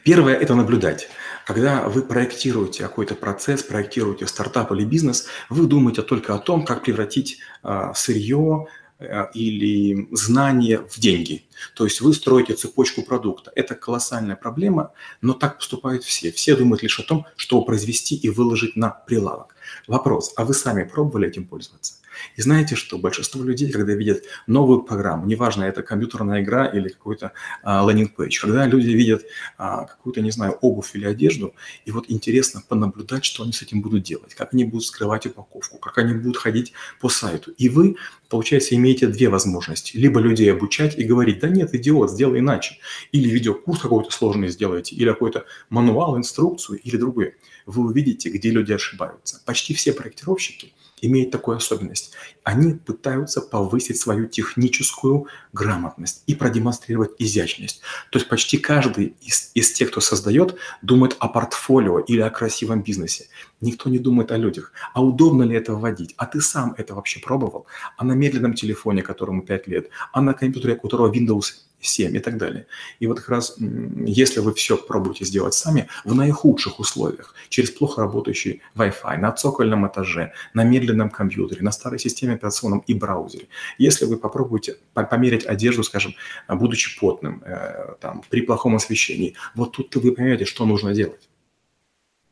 Первое– 0.03 0.35
это 0.35 0.55
наблюдать. 0.55 1.09
Когда 1.45 1.87
вы 1.87 2.01
проектируете 2.01 2.83
какой-то 2.83 3.15
процесс, 3.15 3.63
проектируете 3.63 4.27
стартап 4.27 4.71
или 4.71 4.85
бизнес, 4.85 5.27
вы 5.49 5.67
думаете 5.67 6.01
только 6.01 6.33
о 6.35 6.39
том, 6.39 6.65
как 6.65 6.83
превратить 6.83 7.39
а, 7.63 7.93
сырье, 7.93 8.67
Э, 8.99 9.27
или 9.33 10.07
знания 10.11 10.79
в 10.79 10.99
деньги. 10.99 11.45
То 11.75 11.83
есть 11.83 12.01
вы 12.01 12.13
строите 12.13 12.55
цепочку 12.55 13.03
продукта. 13.03 13.51
Это 13.53 13.75
колоссальная 13.75 14.35
проблема, 14.35 14.91
но 15.21 15.33
так 15.33 15.57
поступают 15.57 16.03
все. 16.03 16.31
Все 16.31 16.55
думают 16.55 16.81
лишь 16.81 16.99
о 16.99 17.03
том, 17.03 17.27
что 17.35 17.61
произвести 17.61 18.15
и 18.15 18.29
выложить 18.29 18.75
на 18.75 18.89
прилавок. 18.89 19.55
Вопрос, 19.85 20.33
а 20.35 20.45
вы 20.45 20.55
сами 20.55 20.83
пробовали 20.83 21.27
этим 21.27 21.45
пользоваться? 21.45 21.96
И 22.35 22.41
знаете 22.41 22.75
что? 22.75 22.97
Большинство 22.97 23.43
людей, 23.43 23.71
когда 23.71 23.93
видят 23.93 24.23
новую 24.47 24.81
программу, 24.81 25.25
неважно, 25.25 25.63
это 25.63 25.83
компьютерная 25.83 26.41
игра 26.41 26.65
или 26.65 26.89
какой-то 26.89 27.31
а, 27.63 27.85
лендинг-пейдж, 27.87 28.39
когда 28.41 28.65
люди 28.65 28.89
видят 28.89 29.23
а, 29.57 29.85
какую-то, 29.85 30.21
не 30.21 30.31
знаю, 30.31 30.53
обувь 30.61 30.91
или 30.95 31.05
одежду, 31.05 31.53
и 31.85 31.91
вот 31.91 32.05
интересно 32.07 32.61
понаблюдать, 32.67 33.25
что 33.25 33.43
они 33.43 33.53
с 33.53 33.61
этим 33.61 33.81
будут 33.81 34.03
делать, 34.03 34.35
как 34.35 34.53
они 34.53 34.63
будут 34.63 34.85
скрывать 34.85 35.25
упаковку, 35.25 35.77
как 35.77 35.97
они 35.97 36.13
будут 36.13 36.37
ходить 36.37 36.73
по 36.99 37.09
сайту. 37.09 37.51
И 37.51 37.69
вы, 37.69 37.95
получается, 38.29 38.75
имеете 38.75 39.07
две 39.07 39.29
возможности. 39.29 39.97
Либо 39.97 40.19
людей 40.19 40.51
обучать 40.51 40.97
и 40.97 41.03
говорить, 41.03 41.39
да 41.39 41.49
нет, 41.49 41.73
идиот, 41.73 42.11
сделай 42.11 42.39
иначе. 42.39 42.77
Или 43.11 43.29
видеокурс 43.29 43.79
какой-то 43.79 44.11
сложный 44.11 44.49
сделайте, 44.49 44.95
или 44.95 45.09
какой-то 45.09 45.45
мануал, 45.69 46.17
инструкцию, 46.17 46.79
или 46.79 46.97
другое. 46.97 47.35
Вы 47.65 47.85
увидите, 47.85 48.29
где 48.29 48.49
люди 48.49 48.73
ошибаются. 48.73 49.41
Почти 49.45 49.73
все 49.73 49.93
проектировщики– 49.93 50.73
имеет 51.01 51.31
такую 51.31 51.57
особенность. 51.57 52.13
Они 52.43 52.73
пытаются 52.73 53.41
повысить 53.41 53.99
свою 53.99 54.27
техническую 54.27 55.27
грамотность 55.53 56.23
и 56.27 56.35
продемонстрировать 56.35 57.11
изящность. 57.19 57.81
То 58.11 58.19
есть 58.19 58.29
почти 58.29 58.57
каждый 58.57 59.15
из, 59.21 59.51
из 59.53 59.73
тех, 59.73 59.91
кто 59.91 60.01
создает, 60.01 60.55
думает 60.81 61.15
о 61.19 61.27
портфолио 61.27 61.99
или 61.99 62.21
о 62.21 62.29
красивом 62.29 62.81
бизнесе. 62.81 63.27
Никто 63.61 63.89
не 63.89 63.99
думает 63.99 64.31
о 64.31 64.37
людях. 64.37 64.71
А 64.93 65.03
удобно 65.03 65.43
ли 65.43 65.55
это 65.55 65.73
вводить? 65.73 66.13
А 66.17 66.25
ты 66.25 66.41
сам 66.41 66.73
это 66.77 66.95
вообще 66.95 67.19
пробовал? 67.19 67.67
А 67.97 68.03
на 68.03 68.13
медленном 68.13 68.53
телефоне, 68.53 69.03
которому 69.03 69.43
5 69.43 69.67
лет? 69.67 69.89
А 70.11 70.21
на 70.21 70.33
компьютере, 70.33 70.75
у 70.75 70.79
которого 70.79 71.11
Windows 71.11 71.66
7 71.79 72.15
и 72.15 72.19
так 72.19 72.37
далее. 72.37 72.65
И 72.99 73.07
вот 73.07 73.19
как 73.19 73.29
раз, 73.29 73.57
если 73.59 74.39
вы 74.39 74.53
все 74.53 74.77
пробуете 74.77 75.25
сделать 75.25 75.53
сами, 75.53 75.87
в 76.05 76.15
наихудших 76.15 76.79
условиях, 76.79 77.35
через 77.49 77.71
плохо 77.71 78.01
работающий 78.01 78.61
Wi-Fi, 78.75 79.17
на 79.17 79.31
цокольном 79.31 79.87
этаже, 79.87 80.33
на 80.53 80.63
медленном 80.63 81.09
компьютере, 81.09 81.61
на 81.61 81.71
старой 81.71 81.99
системе 81.99 82.33
операционном 82.33 82.79
и 82.79 82.93
браузере, 82.93 83.47
если 83.77 84.05
вы 84.05 84.17
попробуете 84.17 84.77
померить 84.93 85.45
одежду, 85.45 85.83
скажем, 85.83 86.13
будучи 86.47 86.99
потным, 86.99 87.43
э, 87.45 87.95
там, 87.99 88.23
при 88.29 88.41
плохом 88.41 88.75
освещении, 88.75 89.35
вот 89.55 89.73
тут-то 89.73 89.99
вы 89.99 90.11
поймете, 90.11 90.45
что 90.45 90.65
нужно 90.65 90.93
делать. 90.93 91.29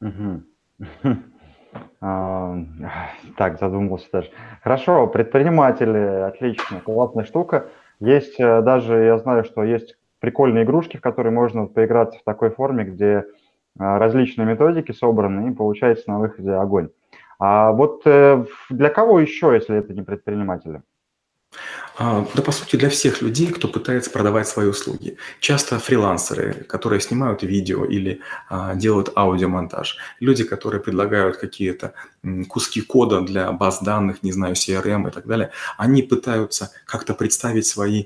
А, 1.99 2.55
так, 3.37 3.59
задумался 3.59 4.07
даже. 4.11 4.31
Хорошо, 4.63 5.07
предприниматели, 5.07 6.21
отлично, 6.27 6.79
классная 6.79 7.25
штука. 7.25 7.69
Есть 7.99 8.39
э, 8.39 8.61
даже, 8.61 8.95
я 9.03 9.17
знаю, 9.17 9.43
что 9.43 9.63
есть 9.63 9.97
прикольные 10.19 10.63
игрушки, 10.63 10.97
в 10.97 11.01
которые 11.01 11.31
можно 11.31 11.67
поиграться 11.67 12.19
в 12.19 12.23
такой 12.23 12.49
форме, 12.49 12.83
где 12.83 13.07
э, 13.07 13.23
различные 13.75 14.45
методики 14.45 14.91
собраны, 14.91 15.49
и 15.49 15.53
получается 15.53 16.09
на 16.09 16.19
выходе 16.19 16.51
огонь. 16.51 16.89
А 17.39 17.71
вот 17.71 18.01
э, 18.05 18.45
для 18.69 18.89
кого 18.89 19.19
еще, 19.19 19.53
если 19.53 19.77
это 19.77 19.93
не 19.93 20.01
предприниматели? 20.01 20.81
А, 21.97 22.27
да, 22.35 22.41
по 22.41 22.51
сути, 22.51 22.75
для 22.75 22.89
всех 22.89 23.21
людей, 23.21 23.47
кто 23.47 23.69
пытается 23.69 24.09
продавать 24.11 24.47
свои 24.47 24.67
услуги. 24.67 25.17
Часто 25.39 25.79
фрилансеры, 25.79 26.65
которые 26.67 26.99
снимают 26.99 27.43
видео 27.43 27.85
или 27.85 28.19
а, 28.49 28.75
делают 28.75 29.11
аудиомонтаж. 29.15 29.97
Люди, 30.19 30.43
которые 30.43 30.81
предлагают 30.81 31.37
какие-то 31.37 31.93
куски 32.49 32.81
кода 32.81 33.21
для 33.21 33.51
баз 33.51 33.81
данных, 33.81 34.23
не 34.23 34.33
знаю, 34.33 34.55
CRM 34.55 35.07
и 35.07 35.11
так 35.11 35.25
далее. 35.25 35.51
Они 35.77 36.01
пытаются 36.01 36.71
как-то 36.85 37.13
представить 37.13 37.65
свои, 37.65 38.05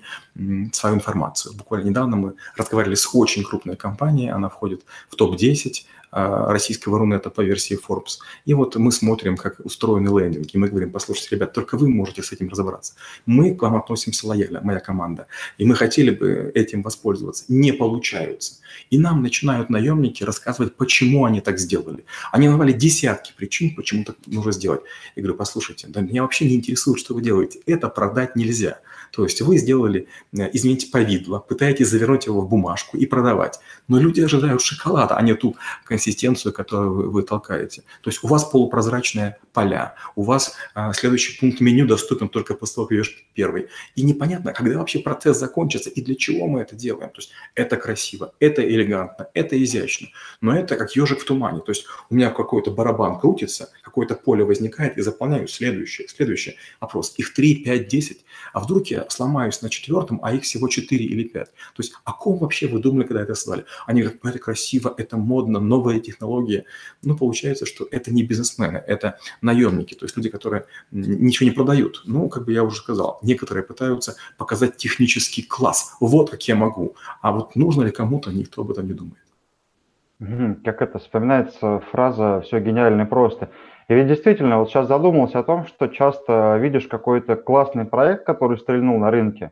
свою 0.72 0.96
информацию. 0.96 1.56
Буквально 1.56 1.90
недавно 1.90 2.18
мы 2.18 2.34
разговаривали 2.58 2.96
с 2.96 3.10
очень 3.14 3.44
крупной 3.44 3.76
компанией, 3.76 4.30
она 4.30 4.50
входит 4.50 4.84
в 5.10 5.16
топ-10 5.16 5.72
а, 5.74 5.99
российского 6.12 7.00
Рунета 7.00 7.30
по 7.30 7.42
версии 7.42 7.78
Forbes. 7.78 8.20
И 8.46 8.54
вот 8.54 8.76
мы 8.76 8.92
смотрим, 8.92 9.38
как 9.38 9.60
устроены 9.60 10.10
лендинги. 10.20 10.58
Мы 10.58 10.68
говорим, 10.68 10.92
послушайте, 10.92 11.36
ребят, 11.36 11.54
только 11.54 11.78
вы 11.78 11.90
можете 11.90 12.24
с 12.24 12.32
этим 12.32 12.50
разобраться. 12.50 12.94
Мы 13.26 13.54
к 13.56 13.62
вам 13.62 13.76
относимся 13.76 14.28
лояльно, 14.28 14.62
моя 14.62 14.80
команда. 14.80 15.28
И 15.58 15.66
мы 15.66 15.76
хотели 15.76 16.10
бы 16.10 16.52
этим 16.56 16.82
воспользоваться. 16.82 17.46
Не 17.48 17.72
получаются. 17.72 18.56
И 18.90 18.98
нам 18.98 19.22
начинают 19.22 19.70
наемники 19.70 20.24
рассказывать, 20.24 20.76
почему 20.76 21.26
они 21.26 21.42
так 21.42 21.60
сделали. 21.60 22.06
Они 22.32 22.48
назвали 22.48 22.72
десятки 22.72 23.34
причин, 23.36 23.76
почему 23.76 24.04
так 24.04 24.16
нужно 24.26 24.52
сделать. 24.52 24.82
Я 25.16 25.24
говорю, 25.24 25.38
послушайте, 25.38 25.88
да 25.88 26.02
меня 26.02 26.24
вообще 26.24 26.46
не 26.46 26.56
интересует, 26.56 27.00
что 27.00 27.14
вы 27.14 27.22
делаете. 27.22 27.60
Это 27.66 27.90
продать 27.90 28.36
нельзя. 28.36 28.80
То 29.12 29.24
есть 29.24 29.42
вы 29.42 29.58
сделали, 29.58 30.08
э, 30.38 30.50
извините, 30.54 30.88
повидло, 30.88 31.40
пытаетесь 31.40 31.88
завернуть 31.88 32.28
его 32.28 32.42
в 32.42 32.50
бумажку 32.50 32.98
и 32.98 33.06
продавать. 33.06 33.60
Но 33.88 34.00
люди 34.00 34.22
ожидают 34.22 34.62
шоколада, 34.62 35.16
а 35.16 35.22
не 35.22 35.34
ту 35.34 35.56
консистенцию, 35.86 36.54
которую 36.54 36.94
вы, 36.94 37.10
вы 37.10 37.24
толкаете. 37.24 37.84
То 38.02 38.10
есть 38.10 38.24
у 38.24 38.28
вас 38.28 38.46
полупрозрачные 38.46 39.38
поля, 39.54 39.96
у 40.16 40.24
вас 40.24 40.56
а, 40.74 40.94
следующий 40.94 41.40
пункт 41.40 41.60
меню 41.60 41.88
доступен 41.88 42.30
только 42.30 42.54
после 42.54 42.76
того, 42.76 42.88
как 42.88 42.98
идешь 42.98 43.26
первый. 43.34 43.68
И 43.96 44.04
непонятно, 44.04 44.54
когда 44.54 44.78
вообще 44.78 45.00
процесс 45.00 45.40
закончится 45.40 45.90
и 45.90 46.02
для 46.02 46.16
чего 46.16 46.48
мы 46.48 46.62
это 46.62 46.76
делаем. 46.76 47.10
То 47.10 47.20
есть 47.20 47.32
это 47.56 47.78
красиво, 47.78 48.34
это 48.40 48.59
элегантно, 48.68 49.28
это 49.34 49.62
изящно, 49.62 50.08
но 50.42 50.56
это 50.56 50.76
как 50.76 50.96
ежик 50.96 51.20
в 51.20 51.26
тумане. 51.26 51.62
То 51.62 51.72
есть 51.72 51.86
у 52.10 52.16
меня 52.16 52.30
какой-то 52.32 52.72
барабан 52.72 53.20
крутится, 53.20 53.70
какое-то 53.84 54.16
поле 54.16 54.44
возникает 54.44 54.98
и 54.98 55.02
заполняю 55.02 55.48
следующее, 55.48 56.08
следующий 56.08 56.56
опрос. 56.80 57.14
Их 57.18 57.34
3, 57.34 57.64
5, 57.64 57.88
10. 57.88 58.26
А 58.54 58.60
вдруг 58.60 58.88
я 58.88 59.06
сломаюсь 59.10 59.62
на 59.62 59.70
четвертом, 59.70 60.20
а 60.24 60.34
их 60.34 60.44
всего 60.44 60.68
4 60.68 61.06
или 61.06 61.24
5. 61.24 61.46
То 61.46 61.52
есть 61.78 61.94
о 62.04 62.14
ком 62.14 62.40
вообще 62.40 62.68
вы 62.68 62.80
думали, 62.80 63.06
когда 63.06 63.22
это 63.22 63.36
создали? 63.36 63.66
Они 63.86 64.02
говорят, 64.02 64.24
это 64.24 64.40
красиво, 64.40 64.94
это 64.98 65.18
модно, 65.18 65.60
новая 65.60 66.00
технология. 66.00 66.66
Ну, 67.04 67.18
получается, 67.18 67.66
что 67.66 67.88
это 67.92 68.12
не 68.12 68.24
бизнесмены, 68.24 68.84
это 68.88 69.20
наемники, 69.42 69.94
то 69.96 70.06
есть 70.06 70.18
люди, 70.18 70.30
которые 70.30 70.66
ничего 70.92 71.50
не 71.50 71.56
продают. 71.56 72.04
Ну, 72.06 72.30
как 72.30 72.46
бы 72.46 72.54
я 72.54 72.64
уже 72.64 72.78
сказал, 72.78 73.20
некоторые 73.22 73.64
пытаются 73.64 74.16
показать 74.38 74.78
технический 74.78 75.42
класс. 75.44 75.96
Вот 76.00 76.30
как 76.30 76.48
я 76.48 76.56
могу. 76.56 76.96
А 77.22 77.32
вот 77.32 77.56
нужно 77.56 77.84
ли 77.84 77.92
кому-то, 77.92 78.32
никто 78.50 78.64
об 78.64 78.72
этом 78.72 78.88
не 78.88 78.94
думает. 78.94 80.60
Как 80.66 80.82
это 80.82 81.00
вспоминается 81.00 81.80
фраза 81.92 82.42
«все 82.42 82.60
гениально 82.60 83.04
и 83.04 83.06
просто». 83.06 83.50
И 83.88 83.94
ведь 83.94 84.08
действительно, 84.08 84.60
вот 84.60 84.70
сейчас 84.70 84.88
задумался 84.88 85.40
о 85.40 85.44
том, 85.44 85.66
что 85.66 85.88
часто 85.88 86.58
видишь 86.58 86.88
какой-то 86.88 87.36
классный 87.36 87.86
проект, 87.86 88.26
который 88.26 88.58
стрельнул 88.58 89.00
на 89.00 89.10
рынке, 89.10 89.52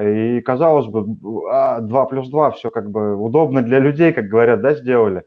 и 0.00 0.40
казалось 0.40 0.86
бы, 0.86 1.02
2 1.04 1.82
а, 1.82 2.06
плюс 2.06 2.28
2, 2.28 2.52
все 2.52 2.70
как 2.70 2.90
бы 2.90 3.16
удобно 3.16 3.62
для 3.62 3.80
людей, 3.80 4.12
как 4.12 4.26
говорят, 4.26 4.60
да, 4.60 4.74
сделали. 4.74 5.24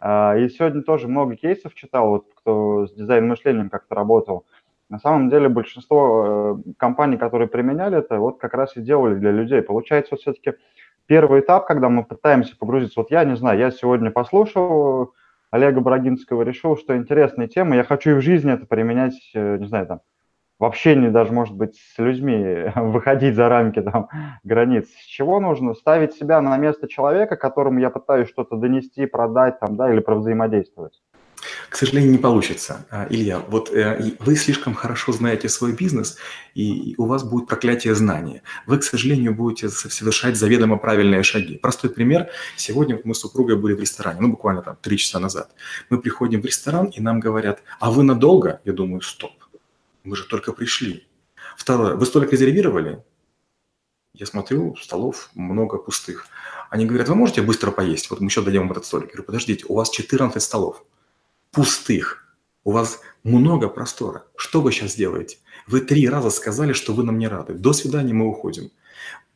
А, 0.00 0.36
и 0.36 0.48
сегодня 0.48 0.82
тоже 0.82 1.08
много 1.08 1.34
кейсов 1.34 1.74
читал, 1.74 2.08
вот 2.08 2.26
кто 2.36 2.86
с 2.86 2.92
дизайн-мышлением 2.92 3.70
как-то 3.70 3.94
работал. 3.94 4.44
На 4.90 4.98
самом 4.98 5.30
деле 5.30 5.48
большинство 5.48 6.60
э, 6.66 6.72
компаний, 6.76 7.16
которые 7.16 7.48
применяли 7.48 7.98
это, 7.98 8.18
вот 8.18 8.38
как 8.38 8.52
раз 8.52 8.76
и 8.76 8.82
делали 8.82 9.14
для 9.14 9.30
людей. 9.30 9.62
Получается, 9.62 10.10
вот 10.12 10.20
все-таки 10.20 10.52
первый 11.06 11.40
этап, 11.40 11.66
когда 11.66 11.88
мы 11.88 12.04
пытаемся 12.04 12.56
погрузиться, 12.56 13.00
вот 13.00 13.10
я 13.10 13.24
не 13.24 13.36
знаю, 13.36 13.58
я 13.58 13.70
сегодня 13.70 14.10
послушал 14.10 15.14
Олега 15.50 15.80
Брагинского, 15.80 16.42
решил, 16.42 16.76
что 16.76 16.96
интересная 16.96 17.48
тема, 17.48 17.76
я 17.76 17.84
хочу 17.84 18.10
и 18.10 18.14
в 18.14 18.20
жизни 18.20 18.52
это 18.52 18.66
применять, 18.66 19.14
э, 19.34 19.58
не 19.58 19.66
знаю, 19.66 19.86
там, 19.86 20.00
в 20.58 20.64
общении 20.64 21.08
даже, 21.08 21.32
может 21.32 21.56
быть, 21.56 21.76
с 21.76 21.98
людьми, 21.98 22.70
выходить 22.76 23.34
за 23.34 23.48
рамки 23.48 23.82
там, 23.82 24.08
границ. 24.44 24.88
С 24.88 25.04
чего 25.06 25.40
нужно? 25.40 25.74
Ставить 25.74 26.14
себя 26.14 26.40
на 26.40 26.56
место 26.56 26.88
человека, 26.88 27.36
которому 27.36 27.80
я 27.80 27.90
пытаюсь 27.90 28.28
что-то 28.28 28.56
донести, 28.56 29.06
продать 29.06 29.58
там, 29.58 29.76
да, 29.76 29.92
или 29.92 30.00
провзаимодействовать. 30.00 31.02
К 31.68 31.76
сожалению, 31.76 32.12
не 32.12 32.18
получится, 32.18 32.86
а, 32.90 33.06
Илья. 33.10 33.40
Вот 33.40 33.70
э, 33.70 34.12
вы 34.20 34.36
слишком 34.36 34.74
хорошо 34.74 35.12
знаете 35.12 35.48
свой 35.48 35.72
бизнес, 35.72 36.16
и 36.54 36.94
у 36.98 37.06
вас 37.06 37.24
будет 37.24 37.48
проклятие 37.48 37.94
знания. 37.94 38.42
Вы, 38.66 38.78
к 38.78 38.84
сожалению, 38.84 39.34
будете 39.34 39.68
совершать 39.68 40.36
заведомо 40.36 40.76
правильные 40.76 41.22
шаги. 41.22 41.56
Простой 41.58 41.90
пример. 41.90 42.28
Сегодня 42.56 43.00
мы 43.04 43.14
с 43.14 43.18
супругой 43.18 43.56
были 43.56 43.74
в 43.74 43.80
ресторане, 43.80 44.20
ну, 44.20 44.28
буквально 44.28 44.62
там 44.62 44.76
три 44.80 44.98
часа 44.98 45.18
назад. 45.18 45.52
Мы 45.90 45.98
приходим 45.98 46.40
в 46.42 46.46
ресторан, 46.46 46.86
и 46.86 47.00
нам 47.00 47.20
говорят, 47.20 47.62
а 47.80 47.90
вы 47.90 48.02
надолго? 48.04 48.60
Я 48.64 48.72
думаю, 48.72 49.00
стоп, 49.00 49.32
мы 50.04 50.16
же 50.16 50.24
только 50.24 50.52
пришли. 50.52 51.06
Второе, 51.56 51.94
вы 51.94 52.06
столик 52.06 52.32
резервировали? 52.32 53.02
Я 54.14 54.26
смотрю, 54.26 54.76
столов 54.76 55.30
много 55.34 55.78
пустых. 55.78 56.26
Они 56.70 56.86
говорят, 56.86 57.08
вы 57.08 57.14
можете 57.14 57.42
быстро 57.42 57.70
поесть? 57.70 58.10
Вот 58.10 58.20
мы 58.20 58.26
еще 58.26 58.42
дадим 58.42 58.62
вам 58.62 58.72
этот 58.72 58.84
столик. 58.84 59.06
Я 59.06 59.12
говорю, 59.12 59.24
подождите, 59.24 59.64
у 59.68 59.74
вас 59.74 59.90
14 59.90 60.42
столов 60.42 60.84
пустых. 61.52 62.36
У 62.64 62.72
вас 62.72 63.00
много 63.22 63.68
простора. 63.68 64.24
Что 64.36 64.60
вы 64.60 64.72
сейчас 64.72 64.94
делаете? 64.94 65.38
Вы 65.66 65.80
три 65.80 66.08
раза 66.08 66.30
сказали, 66.30 66.72
что 66.72 66.92
вы 66.92 67.04
нам 67.04 67.18
не 67.18 67.28
рады. 67.28 67.54
До 67.54 67.72
свидания, 67.72 68.12
мы 68.12 68.28
уходим. 68.28 68.70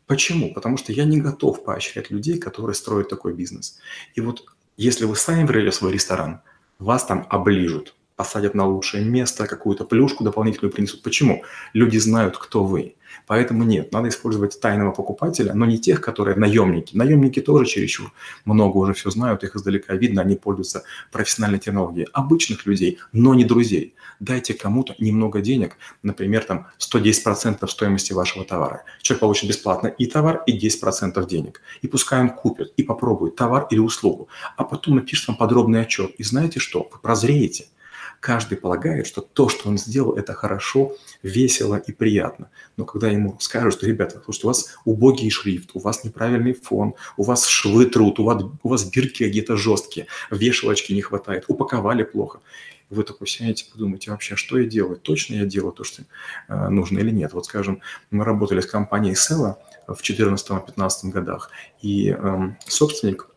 Почему? 0.06 0.52
Потому 0.54 0.76
что 0.76 0.92
я 0.92 1.04
не 1.04 1.20
готов 1.20 1.64
поощрять 1.64 2.11
людей, 2.11 2.38
которые 2.38 2.75
строят 2.75 3.08
такой 3.08 3.35
бизнес. 3.35 3.78
И 4.14 4.20
вот 4.20 4.44
если 4.76 5.04
вы 5.04 5.16
сами 5.16 5.44
врели 5.44 5.70
свой 5.70 5.92
ресторан, 5.92 6.40
вас 6.78 7.04
там 7.04 7.26
оближут, 7.28 7.94
посадят 8.16 8.54
на 8.54 8.66
лучшее 8.66 9.04
место, 9.04 9.46
какую-то 9.46 9.85
плюшку 9.85 10.25
дополнительную 10.25 10.73
принесут. 10.73 11.02
Почему? 11.02 11.44
Люди 11.75 11.99
знают, 11.99 12.37
кто 12.38 12.64
вы. 12.64 12.96
Поэтому 13.26 13.64
нет, 13.64 13.92
надо 13.92 14.08
использовать 14.08 14.61
тайного 14.61 14.92
покупателя, 14.92 15.52
но 15.54 15.64
не 15.64 15.78
тех, 15.78 16.00
которые 16.00 16.37
наемники. 16.37 16.96
Наемники 16.96 17.40
тоже 17.40 17.66
чересчур 17.66 18.12
много 18.44 18.76
уже 18.78 18.94
все 18.94 19.11
знают, 19.11 19.44
их 19.44 19.56
издалека 19.56 19.94
видно, 19.94 20.23
они 20.23 20.37
пользуются 20.37 20.82
профессиональной 21.12 21.58
технологией. 21.58 22.08
Обычных 22.12 22.66
людей, 22.66 22.99
но 23.12 23.35
не 23.35 23.44
друзей. 23.44 23.94
Дайте 24.20 24.54
кому-то 24.54 24.94
немного 24.99 25.40
денег, 25.40 25.76
например, 26.02 26.44
там 26.44 26.66
110% 26.78 27.66
стоимости 27.68 28.12
вашего 28.12 28.44
товара. 28.44 28.85
Человек 29.02 29.20
получит 29.20 29.49
бесплатно 29.49 29.88
и 29.88 30.06
товар, 30.06 30.42
и 30.46 30.58
10% 30.58 31.26
денег. 31.26 31.61
И 31.82 31.88
пускай 31.88 32.20
он 32.20 32.30
купит 32.30 32.73
и 32.76 32.82
попробует 32.82 33.37
товар 33.37 33.66
или 33.70 33.78
услугу, 33.78 34.28
а 34.56 34.64
потом 34.64 34.96
напишет 34.96 35.28
вам 35.28 35.37
подробный 35.37 35.82
отчет. 35.82 36.12
И 36.18 36.23
знаете 36.23 36.61
что? 36.61 36.88
Вы 36.92 36.99
прозреете 36.99 37.66
каждый 38.26 38.59
полагает, 38.59 39.06
что 39.06 39.21
то, 39.21 39.49
что 39.49 39.68
он 39.68 39.78
сделал, 39.78 40.16
это 40.16 40.35
хорошо, 40.35 40.97
весело 41.23 41.76
и 41.76 41.92
приятно. 41.92 42.50
Но 42.76 42.85
когда 42.85 43.09
ему 43.09 43.37
скажут, 43.38 43.75
что, 43.75 43.87
ребята, 43.87 44.21
слушайте, 44.25 44.47
у 44.47 44.50
вас 44.50 44.76
убогий 44.85 45.30
шрифт, 45.30 45.71
у 45.75 45.78
вас 45.78 46.02
неправильный 46.02 46.52
фон, 46.52 46.95
у 47.16 47.23
вас 47.23 47.47
швы 47.47 47.87
труд, 47.87 48.18
у 48.18 48.25
вас, 48.25 48.42
у 48.64 48.68
вас 48.68 48.83
бирки 48.83 49.23
где-то 49.23 49.56
жесткие, 49.56 50.09
вешалочки 50.33 50.92
не 50.92 51.02
хватает, 51.02 51.45
упаковали 51.47 52.02
плохо. 52.02 52.40
Вы 52.90 53.04
такой 53.04 53.28
сядете, 53.28 53.66
подумайте, 53.71 54.11
вообще, 54.11 54.35
что 54.35 54.59
я 54.59 54.66
делаю? 54.66 54.97
Точно 54.97 55.37
я 55.37 55.45
делаю 55.45 55.73
то, 55.73 55.85
что 55.85 56.02
э, 56.49 56.68
нужно 56.68 56.99
или 56.99 57.12
нет? 57.12 57.33
Вот, 57.33 57.45
скажем, 57.45 57.80
мы 58.11 58.25
работали 58.25 58.61
с 58.61 58.66
компанией 58.66 59.14
Sella 59.14 59.54
в 59.87 60.00
2014-2015 60.00 61.11
годах, 61.12 61.52
и 61.80 62.11
э, 62.11 62.38
собственник 62.66 63.28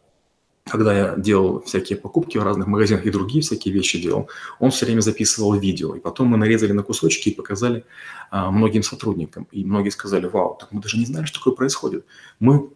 когда 0.69 0.97
я 0.97 1.15
делал 1.17 1.61
всякие 1.61 1.97
покупки 1.97 2.37
в 2.37 2.43
разных 2.43 2.67
магазинах 2.67 3.05
и 3.05 3.11
другие 3.11 3.41
всякие 3.41 3.73
вещи 3.73 4.01
делал, 4.01 4.29
он 4.59 4.71
все 4.71 4.85
время 4.85 5.01
записывал 5.01 5.53
видео. 5.53 5.95
И 5.95 5.99
потом 5.99 6.27
мы 6.27 6.37
нарезали 6.37 6.71
на 6.71 6.83
кусочки 6.83 7.29
и 7.29 7.35
показали 7.35 7.83
а, 8.31 8.51
многим 8.51 8.83
сотрудникам. 8.83 9.47
И 9.51 9.65
многие 9.65 9.89
сказали, 9.89 10.27
вау, 10.27 10.57
так 10.59 10.71
мы 10.71 10.81
даже 10.81 10.97
не 10.97 11.05
знали, 11.05 11.25
что 11.25 11.39
такое 11.39 11.53
происходит. 11.53 12.05
Мы 12.39 12.69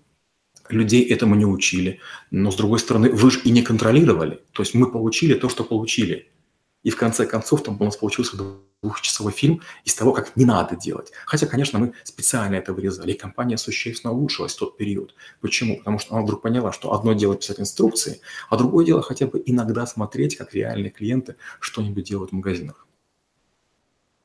людей 0.70 1.04
этому 1.04 1.36
не 1.36 1.46
учили. 1.46 2.00
Но, 2.32 2.52
с 2.52 2.56
другой 2.56 2.80
стороны, 2.80 3.10
вы 3.10 3.32
же 3.32 3.40
и 3.40 3.52
не 3.52 3.62
контролировали. 3.62 4.42
То 4.52 4.64
есть 4.64 4.74
мы 4.74 4.92
получили 4.92 5.34
то, 5.34 5.50
что 5.50 5.64
получили. 5.64 6.28
И 6.84 6.90
в 6.90 6.98
конце 6.98 7.26
концов 7.26 7.64
там 7.64 7.78
у 7.80 7.84
нас 7.86 7.96
получился 7.96 8.38
двухчасовой 8.82 9.32
фильм 9.32 9.62
из 9.86 9.96
того, 9.96 10.12
как 10.12 10.36
не 10.36 10.46
надо 10.46 10.76
делать. 10.76 11.12
Хотя, 11.26 11.48
конечно, 11.48 11.80
мы 11.80 11.94
специально 12.04 12.56
это 12.56 12.74
вырезали, 12.74 13.14
и 13.14 13.18
компания 13.18 13.58
существенно 13.58 14.14
улучшилась 14.14 14.54
в 14.54 14.60
тот 14.60 14.78
период. 14.78 15.16
Почему? 15.42 15.78
Потому 15.78 16.00
что 16.00 16.16
она 16.16 16.24
вдруг 16.24 16.42
поняла, 16.42 16.72
что 16.72 16.94
одно 16.94 17.14
дело 17.14 17.36
писать 17.36 17.60
инструкции, 17.60 18.20
а 18.50 18.58
другое 18.58 18.86
дело 18.86 19.02
хотя 19.02 19.26
бы 19.26 19.42
иногда 19.46 19.86
смотреть, 19.86 20.36
как 20.36 20.54
реальные 20.54 20.92
клиенты 20.92 21.38
что-нибудь 21.60 22.04
делают 22.04 22.32
в 22.32 22.36
магазинах. 22.36 22.86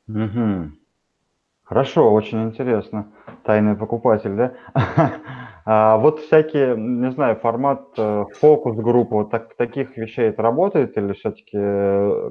Угу. 0.08 0.72
Хорошо, 1.64 2.12
очень 2.12 2.44
интересно. 2.44 3.12
Тайный 3.44 3.76
покупатель, 3.76 4.34
да? 4.34 4.54
А 5.70 5.98
вот 5.98 6.20
всякие, 6.20 6.78
не 6.78 7.10
знаю, 7.10 7.36
формат 7.36 7.90
э, 7.98 8.24
фокус-группы, 8.40 9.14
вот 9.14 9.30
так, 9.30 9.54
таких 9.54 9.98
вещей 9.98 10.30
это 10.30 10.40
работает 10.40 10.96
или 10.96 11.12
все-таки 11.12 11.58
э, 11.58 12.30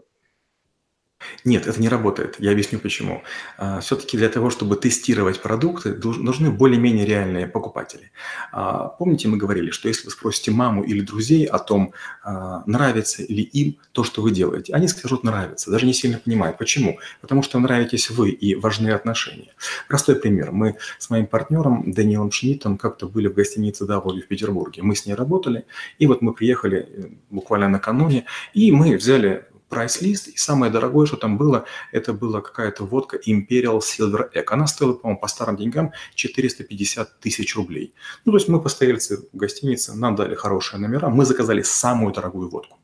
нет, 1.44 1.68
это 1.68 1.82
не 1.82 1.90
работает. 1.90 2.36
Я 2.40 2.52
объясню 2.52 2.80
почему. 2.80 3.24
А, 3.58 3.80
Все-таки 3.80 4.18
для 4.18 4.30
того, 4.30 4.50
чтобы 4.50 4.76
тестировать 4.76 5.42
продукты, 5.42 5.94
нужны 5.94 6.52
более-менее 6.52 7.06
реальные 7.06 7.48
покупатели. 7.48 8.12
А, 8.52 8.88
помните, 8.88 9.28
мы 9.28 9.38
говорили, 9.38 9.72
что 9.72 9.88
если 9.88 10.06
вы 10.06 10.12
спросите 10.12 10.52
маму 10.52 10.84
или 10.84 11.02
друзей 11.02 11.46
о 11.46 11.60
том, 11.60 11.94
а, 12.24 12.64
нравится 12.66 13.24
ли 13.24 13.44
им 13.44 13.78
то, 13.92 14.04
что 14.04 14.22
вы 14.22 14.32
делаете, 14.32 14.74
они 14.74 14.88
скажут 14.88 15.24
«нравится», 15.24 15.72
даже 15.72 15.86
не 15.86 15.94
сильно 15.94 16.18
понимают. 16.18 16.58
Почему? 16.58 17.00
Потому 17.22 17.44
что 17.44 17.60
нравитесь 17.60 18.10
вы 18.10 18.30
и 18.30 18.56
важны 18.56 18.90
отношения. 18.90 19.54
Простой 19.88 20.16
пример. 20.16 20.52
Мы 20.52 20.76
с 21.00 21.10
моим 21.10 21.28
партнером 21.28 21.92
Даниилом 21.92 22.32
Шмидтом 22.32 22.78
как-то 22.78 23.08
были 23.08 23.28
в 23.28 23.34
гостинице 23.34 23.86
W 23.86 24.22
в 24.22 24.28
Петербурге. 24.28 24.84
Мы 24.84 24.96
с 24.96 25.06
ней 25.06 25.14
работали, 25.14 25.66
и 26.00 26.08
вот 26.08 26.22
мы 26.22 26.34
приехали 26.34 26.78
э, 26.78 27.08
буквально 27.30 27.70
накануне, 27.70 28.26
и 28.54 28.72
мы 28.72 28.96
взяли 28.98 29.46
прайс-лист, 29.70 30.28
и 30.28 30.38
самое 30.38 30.72
дорогое, 30.72 31.06
что 31.06 31.18
там 31.18 31.38
было, 31.38 31.66
это 31.92 32.14
была 32.14 32.42
какая-то 32.42 32.86
водка 32.86 33.18
Imperial 33.18 33.80
Silver 33.80 34.32
Egg. 34.34 34.46
Она 34.48 34.68
стоила, 34.68 34.94
по-моему, 34.94 35.20
по 35.20 35.28
старым 35.28 35.58
деньгам 35.58 35.92
450 36.16 37.20
тысяч 37.20 37.56
рублей. 37.56 37.94
Ну, 38.26 38.32
то 38.32 38.38
есть 38.38 38.48
мы 38.48 38.62
постояльцы 38.62 39.18
в 39.32 39.38
гостинице, 39.38 39.94
нам 39.94 40.16
дали 40.16 40.36
хорошие 40.36 40.80
номера, 40.80 41.10
мы 41.10 41.26
заказали 41.26 41.62
самую 41.62 42.14
дорогую 42.14 42.50
водку. 42.50 42.78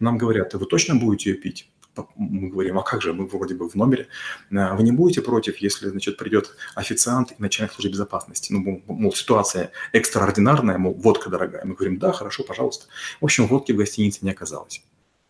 Нам 0.00 0.18
говорят, 0.18 0.54
вы 0.54 0.66
точно 0.66 0.94
будете 0.94 1.30
ее 1.30 1.36
пить? 1.36 1.70
мы 2.16 2.48
говорим, 2.48 2.78
а 2.78 2.82
как 2.82 3.02
же, 3.02 3.12
мы 3.12 3.26
вроде 3.26 3.54
бы 3.54 3.68
в 3.68 3.74
номере. 3.74 4.08
А 4.52 4.74
вы 4.74 4.82
не 4.82 4.92
будете 4.92 5.22
против, 5.22 5.56
если, 5.58 5.88
значит, 5.88 6.16
придет 6.16 6.54
официант 6.74 7.32
и 7.32 7.34
начальник 7.38 7.72
службы 7.72 7.92
безопасности? 7.92 8.52
Ну, 8.52 8.82
мол, 8.86 9.14
ситуация 9.14 9.70
экстраординарная, 9.92 10.78
мол, 10.78 10.94
водка 10.94 11.30
дорогая. 11.30 11.64
Мы 11.64 11.74
говорим, 11.74 11.98
да, 11.98 12.12
хорошо, 12.12 12.44
пожалуйста. 12.44 12.86
В 13.20 13.24
общем, 13.24 13.46
водки 13.46 13.72
в 13.72 13.76
гостинице 13.76 14.18
не 14.22 14.30
оказалось. 14.30 14.82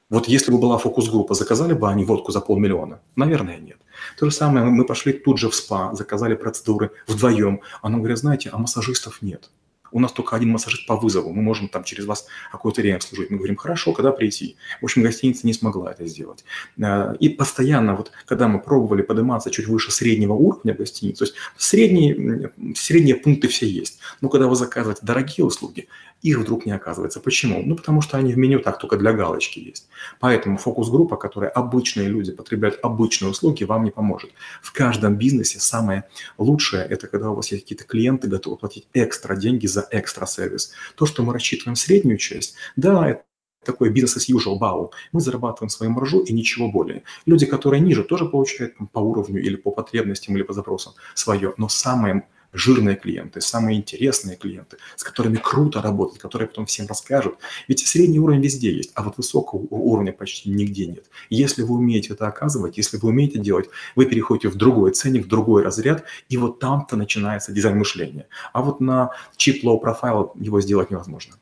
Вот 0.09 0.29
если 0.29 0.53
бы 0.53 0.59
была 0.59 0.79
фокус-группа, 0.79 1.35
заказали 1.35 1.75
бы 1.75 1.89
они 1.91 2.05
водку 2.05 2.31
за 2.31 2.41
полмиллиона? 2.41 3.01
Наверное, 3.17 3.59
нет. 3.59 3.79
То 4.19 4.27
же 4.27 4.33
самое, 4.33 4.65
мы 4.65 4.85
пошли 4.85 5.13
тут 5.13 5.39
же 5.39 5.49
в 5.49 5.55
СПА, 5.55 5.95
заказали 5.95 6.37
процедуры 6.37 6.93
вдвоем. 7.09 7.61
А 7.83 7.89
нам 7.89 8.01
говорят, 8.01 8.19
знаете, 8.19 8.51
а 8.53 8.59
массажистов 8.59 9.21
нет. 9.21 9.51
У 9.93 10.01
нас 10.01 10.13
только 10.13 10.37
один 10.37 10.51
массажист 10.51 10.87
по 10.87 10.97
вызову, 10.97 11.33
мы 11.33 11.43
можем 11.43 11.69
там 11.69 11.85
через 11.85 12.07
вас 12.07 12.27
какое-то 12.53 12.83
время 12.83 13.01
служить. 13.01 13.31
Мы 13.31 13.39
говорим, 13.39 13.57
хорошо, 13.57 13.93
когда 13.93 14.13
прийти? 14.13 14.57
В 14.81 14.85
общем, 14.85 15.03
гостиница 15.03 15.47
не 15.47 15.55
смогла 15.55 15.93
это 15.93 16.07
сделать. 16.07 16.45
Э, 16.79 17.15
и 17.19 17.29
постоянно, 17.29 17.95
вот 17.95 18.13
когда 18.27 18.49
мы 18.49 18.61
пробовали 18.61 19.03
подниматься 19.03 19.51
чуть 19.51 19.67
выше 19.67 19.91
среднего 19.91 20.35
уровня 20.35 20.75
гостиницы, 20.75 21.19
то 21.19 21.25
есть 21.25 21.37
средние, 21.57 22.53
средние 22.77 23.17
пункты 23.17 23.49
все 23.49 23.67
есть. 23.67 23.99
Но 24.21 24.29
когда 24.29 24.49
вы 24.49 24.57
заказываете 24.57 25.01
дорогие 25.03 25.47
услуги, 25.47 25.89
их 26.23 26.39
вдруг 26.39 26.67
не 26.67 26.73
оказывается. 26.73 27.21
Почему? 27.21 27.63
Ну, 27.65 27.77
потому 27.77 28.01
что 28.01 28.17
они 28.17 28.33
в 28.33 28.39
меню 28.39 28.61
так 28.61 28.79
только 28.79 28.97
для 28.97 29.13
галочки 29.13 29.59
есть. 29.59 29.89
Поэтому 30.21 30.57
фокус-группа, 30.59 31.17
которая 31.17 31.51
обычные 31.51 32.09
люди 32.09 32.33
потребляют 32.33 32.79
обычные 32.83 33.31
услуги, 33.31 33.65
вам 33.65 33.85
не 33.85 33.91
поможет. 33.91 34.31
В 34.63 34.73
каждом 34.73 35.17
бизнесе 35.17 35.61
самое 35.61 36.05
лучшее– 36.39 36.85
это 36.91 37.07
когда 37.07 37.31
у 37.31 37.35
вас 37.35 37.53
есть 37.53 37.65
какие-то 37.65 37.85
клиенты, 37.85 38.29
готовы 38.29 38.57
платить 38.57 38.89
экстра 38.95 39.37
деньги 39.37 39.67
за 39.67 39.87
экстра 39.91 40.27
сервис. 40.27 40.73
То, 40.97 41.07
что 41.07 41.23
мы 41.23 41.33
рассчитываем 41.33 41.77
среднюю 41.77 42.19
часть, 42.19 42.57
да, 42.77 43.11
это 43.11 43.23
такой 43.65 43.91
бизнес 43.91 44.17
as 44.17 44.35
usual, 44.35 44.59
бау. 44.59 44.93
Мы 45.13 45.21
зарабатываем 45.21 45.69
свою 45.69 45.93
маржу 45.93 46.21
и 46.21 46.33
ничего 46.33 46.71
более. 46.71 47.03
Люди, 47.27 47.47
которые 47.47 47.81
ниже, 47.81 48.05
тоже 48.05 48.25
получают 48.25 48.75
по 48.93 49.01
уровню 49.01 49.43
или 49.43 49.57
по 49.57 49.71
потребностям, 49.71 50.37
или 50.37 50.43
по 50.45 50.53
запросам 50.53 50.95
свое. 51.15 51.53
Но 51.59 51.69
самое 51.69 52.27
жирные 52.57 52.97
клиенты, 52.97 53.41
самые 53.41 53.79
интересные 53.79 54.37
клиенты, 54.37 54.79
с 54.97 55.05
которыми 55.05 55.37
круто 55.37 55.83
работать, 55.83 56.19
которые 56.19 56.49
потом 56.49 56.67
всем 56.67 56.87
расскажут. 56.87 57.39
Ведь 57.69 57.87
средний 57.87 58.19
уровень 58.19 58.41
везде 58.41 58.73
есть, 58.73 58.93
а 58.95 59.03
вот 59.03 59.17
высокого 59.19 59.61
уровня 59.71 60.13
почти 60.13 60.51
нигде 60.51 60.87
нет. 60.87 61.05
Если 61.29 61.63
вы 61.63 61.75
умеете 61.75 62.15
это 62.15 62.27
оказывать, 62.27 62.79
если 62.79 62.97
вы 62.97 63.11
умеете 63.11 63.39
делать, 63.39 63.69
вы 63.95 64.07
переходите 64.07 64.49
в 64.49 64.55
другой 64.55 64.93
ценник, 64.93 65.27
в 65.27 65.29
другой 65.29 65.63
разряд, 65.63 66.05
и 66.29 66.37
вот 66.37 66.59
там-то 66.59 66.97
начинается 66.97 67.53
дизайн 67.53 67.79
мышления. 67.79 68.27
А 68.53 68.63
вот 68.63 68.81
на 68.81 69.11
cheap 69.37 69.63
low 69.63 69.81
profile 69.83 70.31
его 70.37 70.61
сделать 70.61 70.91
невозможно. 70.91 71.35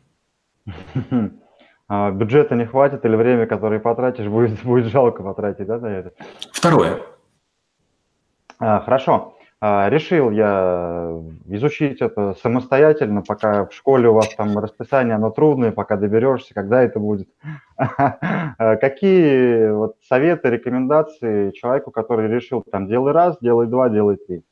А 1.87 2.11
бюджета 2.11 2.55
не 2.55 2.65
хватит 2.65 3.05
или 3.05 3.15
время, 3.15 3.47
которое 3.47 3.79
потратишь, 3.79 4.27
будет, 4.27 4.63
будет 4.65 4.87
жалко 4.87 5.23
потратить, 5.23 5.67
да, 5.67 5.79
на 5.79 5.87
это? 5.87 6.13
Второе. 6.51 7.03
А, 8.59 8.81
хорошо. 8.81 9.34
А, 9.67 9.89
решил 9.89 10.31
я 10.31 11.23
изучить 11.47 12.03
это 12.03 12.35
самостоятельно, 12.43 13.23
пока 13.23 13.65
в 13.65 13.73
школе 13.73 14.11
у 14.11 14.13
вас 14.13 14.29
там 14.35 14.59
расписание, 14.59 15.15
оно 15.15 15.31
трудное, 15.31 15.73
пока 15.73 15.97
доберешься, 15.97 16.53
когда 16.53 16.83
это 16.83 16.99
будет. 16.99 17.31
А, 18.59 18.77
какие 18.77 19.71
вот 19.71 19.97
советы, 20.07 20.51
рекомендации 20.51 21.51
человеку, 21.53 21.91
который 21.91 22.29
решил 22.29 22.63
там 22.71 22.87
делай 22.87 23.13
раз, 23.13 23.39
делай 23.41 23.67
два, 23.67 23.89
делай 23.89 24.17
три? 24.17 24.45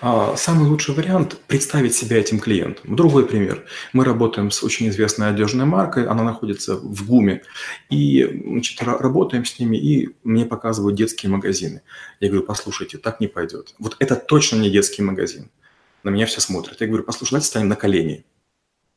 А, 0.00 0.36
самый 0.36 0.68
лучший 0.68 0.94
вариант– 0.94 1.38
представить 1.46 1.94
себя 1.94 2.18
этим 2.18 2.38
клиентом. 2.38 2.94
Другой 2.94 3.26
пример. 3.26 3.64
Мы 3.92 4.04
работаем 4.04 4.50
с 4.50 4.62
очень 4.62 4.88
известной 4.88 5.28
одежной 5.28 5.66
маркой, 5.66 6.06
она 6.06 6.22
находится 6.22 6.76
в 6.76 7.06
ГУМе, 7.06 7.42
и 7.90 8.42
значит, 8.44 8.80
работаем 8.82 9.44
с 9.44 9.58
ними, 9.58 9.76
и 9.76 10.10
мне 10.24 10.44
показывают 10.44 10.96
детские 10.96 11.30
магазины. 11.30 11.82
Я 12.20 12.28
говорю, 12.28 12.46
послушайте, 12.46 12.98
так 12.98 13.20
не 13.20 13.26
пойдет. 13.26 13.74
Вот 13.78 13.96
это 13.98 14.16
точно 14.16 14.56
не 14.56 14.70
детский 14.70 15.02
магазин. 15.02 15.50
На 16.04 16.10
меня 16.10 16.26
все 16.26 16.40
смотрят. 16.40 16.80
Я 16.80 16.86
говорю, 16.86 17.04
послушай, 17.04 17.32
давайте 17.32 17.48
станем 17.48 17.68
на 17.68 17.76
колени. 17.76 18.24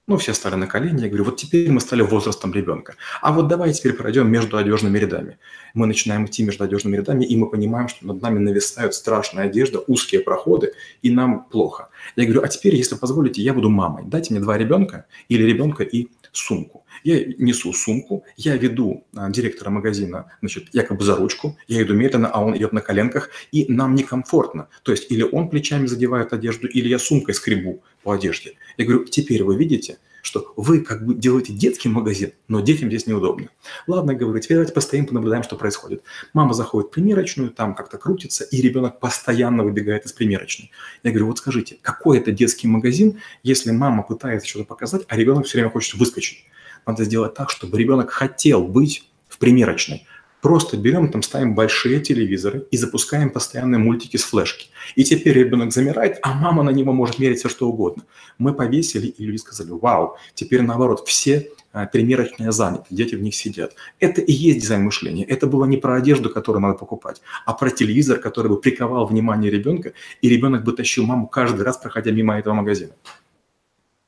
Ну, 0.08 0.18
все 0.18 0.34
стали 0.34 0.56
на 0.56 0.68
колени. 0.68 1.02
Я 1.02 1.08
говорю, 1.08 1.26
вот 1.26 1.38
теперь 1.38 1.72
мы 1.72 1.80
стали 1.80 2.02
возрастом 2.02 2.54
ребенка. 2.54 2.96
А 3.22 3.32
вот 3.32 3.48
давай 3.48 3.72
теперь 3.72 3.94
пройдем 3.94 4.30
между 4.30 4.58
одежными 4.58 4.98
рядами. 4.98 5.38
Мы 5.74 5.86
начинаем 5.86 6.26
идти 6.26 6.44
между 6.44 6.64
одежными 6.64 6.98
рядами, 6.98 7.24
и 7.24 7.38
мы 7.38 7.50
понимаем, 7.50 7.88
что 7.88 8.08
над 8.08 8.22
нами 8.22 8.40
нависают 8.40 8.96
страшная 8.96 9.46
одежда, 9.46 9.80
узкие 9.88 10.22
проходы, 10.22 10.74
и 11.02 11.12
нам 11.12 11.46
плохо. 11.46 11.90
Я 12.16 12.26
говорю, 12.26 12.42
а 12.44 12.48
теперь, 12.48 12.76
если 12.76 12.96
позволите, 12.96 13.42
я 13.42 13.54
буду 13.54 13.70
мамой. 13.70 14.04
Дайте 14.06 14.34
мне 14.34 14.42
два 14.42 14.58
ребенка 14.58 15.06
или 15.30 15.44
ребенка 15.44 15.84
и 15.84 16.08
сумку. 16.32 16.86
Я 17.04 17.26
несу 17.38 17.74
сумку, 17.74 18.24
я 18.38 18.56
веду 18.56 19.04
а, 19.16 19.30
директора 19.30 19.70
магазина, 19.70 20.32
значит, 20.40 20.70
якобы 20.74 21.04
за 21.04 21.16
ручку, 21.16 21.58
я 21.68 21.82
иду 21.82 21.94
медленно, 21.94 22.30
а 22.30 22.44
он 22.44 22.56
идет 22.58 22.74
на 22.74 22.82
коленках, 22.82 23.30
и 23.52 23.66
нам 23.72 23.96
некомфортно. 23.96 24.68
То 24.84 24.92
есть 24.92 25.12
или 25.12 25.24
он 25.24 25.50
плечами 25.50 25.88
задевает 25.88 26.34
одежду, 26.34 26.68
или 26.68 26.88
я 26.88 27.00
сумкой 27.00 27.34
скребу 27.34 27.84
по 28.04 28.14
одежде. 28.14 28.54
Я 28.78 28.86
говорю, 28.86 29.06
теперь 29.06 29.44
вы 29.44 29.58
видите, 29.58 29.98
что 30.22 30.54
вы 30.56 30.82
как 30.82 31.06
бы 31.06 31.14
делаете 31.14 31.54
детский 31.54 31.90
магазин, 31.90 32.34
но 32.48 32.60
детям 32.62 32.90
здесь 32.90 33.08
неудобно. 33.08 33.50
Ладно, 33.88 34.14
говорю, 34.14 34.40
теперь 34.40 34.58
давайте 34.58 34.74
постоим, 34.74 35.06
понаблюдаем, 35.06 35.44
что 35.44 35.56
происходит. 35.56 36.04
Мама 36.34 36.54
заходит 36.54 36.90
в 36.90 36.94
примерочную, 36.94 37.50
там 37.50 37.76
как-то 37.76 37.98
крутится, 37.98 38.44
и 38.44 38.62
ребенок 38.62 39.00
постоянно 39.00 39.64
выбегает 39.64 40.06
из 40.06 40.14
примерочной. 40.14 40.72
Я 41.04 41.12
говорю, 41.12 41.28
вот 41.28 41.38
скажите, 41.40 41.78
какой 41.82 42.20
это 42.20 42.32
детский 42.32 42.68
магазин, 42.68 43.20
если 43.44 43.72
мама 43.72 44.04
пытается 44.04 44.48
что-то 44.48 44.66
показать, 44.66 45.04
а 45.08 45.18
ребенок 45.18 45.46
все 45.46 45.58
время 45.58 45.72
хочет 45.72 45.96
выскочить? 45.96 46.46
Надо 46.86 47.04
сделать 47.04 47.34
так, 47.34 47.50
чтобы 47.50 47.78
ребенок 47.78 48.12
хотел 48.12 48.64
быть 48.64 49.10
в 49.28 49.38
примерочной, 49.38 50.08
Просто 50.42 50.76
берем, 50.76 51.10
там 51.10 51.22
ставим 51.22 51.54
большие 51.54 52.00
телевизоры 52.00 52.66
и 52.72 52.78
запускаем 52.78 53.30
постоянные 53.30 53.80
мультики 53.80 54.18
с 54.18 54.24
флешки. 54.24 54.70
И 54.96 55.04
теперь 55.04 55.38
ребенок 55.38 55.72
замирает, 55.72 56.20
а 56.24 56.34
мама 56.34 56.64
на 56.64 56.72
него 56.72 56.94
может 56.94 57.20
мерить 57.20 57.40
все, 57.40 57.50
что 57.50 57.70
угодно. 57.70 58.04
Мы 58.40 58.54
повесили, 58.54 59.08
и 59.08 59.26
люди 59.26 59.38
сказали, 59.38 59.70
вау, 59.70 60.18
теперь 60.34 60.64
наоборот, 60.64 61.08
все 61.08 61.52
а, 61.74 61.86
примерочные 61.86 62.52
заняты, 62.52 62.86
дети 62.90 63.16
в 63.16 63.22
них 63.22 63.36
сидят. 63.36 63.74
Это 64.00 64.20
и 64.20 64.32
есть 64.32 64.60
дизайн 64.60 64.84
мышления. 64.84 65.24
Это 65.24 65.46
было 65.46 65.66
не 65.66 65.78
про 65.78 65.96
одежду, 65.96 66.30
которую 66.30 66.62
надо 66.62 66.78
покупать, 66.78 67.22
а 67.46 67.54
про 67.54 67.70
телевизор, 67.70 68.18
который 68.20 68.50
бы 68.50 68.60
приковал 68.60 69.06
внимание 69.06 69.52
ребенка, 69.52 69.94
и 70.22 70.30
ребенок 70.30 70.64
бы 70.64 70.74
тащил 70.74 71.06
маму 71.06 71.28
каждый 71.28 71.64
раз, 71.64 71.78
проходя 71.78 72.12
мимо 72.12 72.38
этого 72.38 72.56
магазина. 72.56 72.94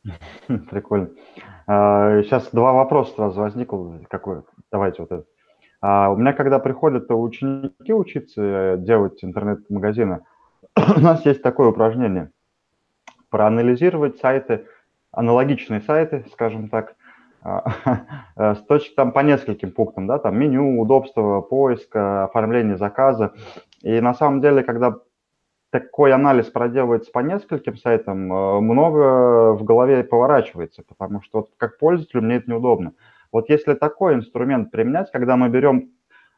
Прикольно. 0.48 1.10
Сейчас 1.66 2.48
а, 2.48 2.50
два 2.52 2.74
вопроса 2.74 3.14
сразу 3.16 3.40
возникло. 3.40 4.02
Какой? 4.10 4.42
Давайте 4.72 5.02
вот 5.04 5.12
это. 5.12 5.26
А 5.86 6.10
у 6.10 6.16
меня, 6.16 6.32
когда 6.32 6.60
приходят 6.60 7.08
ученики 7.10 7.92
учиться 7.92 8.42
э, 8.42 8.78
делать 8.78 9.22
интернет-магазины, 9.22 10.22
у 10.78 11.00
нас 11.02 11.26
есть 11.26 11.42
такое 11.42 11.68
упражнение. 11.68 12.32
Проанализировать 13.30 14.18
сайты, 14.18 14.66
аналогичные 15.12 15.82
сайты, 15.82 16.24
скажем 16.32 16.70
так, 16.70 16.96
а, 17.42 17.66
э, 18.38 18.56
с 18.56 18.60
точки 18.60 18.96
там 18.96 19.12
по 19.12 19.20
нескольким 19.20 19.74
пунктам, 19.74 20.08
да, 20.08 20.20
там 20.20 20.40
меню, 20.40 20.80
удобство 20.80 21.42
поиска, 21.42 22.24
оформление 22.24 22.78
заказа. 22.78 23.34
И 23.82 24.00
на 24.00 24.14
самом 24.14 24.40
деле, 24.40 24.64
когда 24.64 25.00
такой 25.70 26.14
анализ 26.14 26.46
проделывается 26.46 27.12
по 27.12 27.20
нескольким 27.20 27.76
сайтам, 27.76 28.32
э, 28.32 28.60
много 28.62 29.52
в 29.52 29.66
голове 29.66 30.06
поворачивается, 30.06 30.82
потому 30.88 31.22
что 31.24 31.40
вот 31.40 31.50
как 31.58 31.78
пользователю 31.78 32.22
мне 32.22 32.38
это 32.38 32.50
неудобно. 32.50 32.94
Вот 33.34 33.50
если 33.50 33.74
такой 33.74 34.14
инструмент 34.14 34.72
применять, 34.72 35.12
когда 35.12 35.36
мы 35.36 35.50
берем 35.50 35.90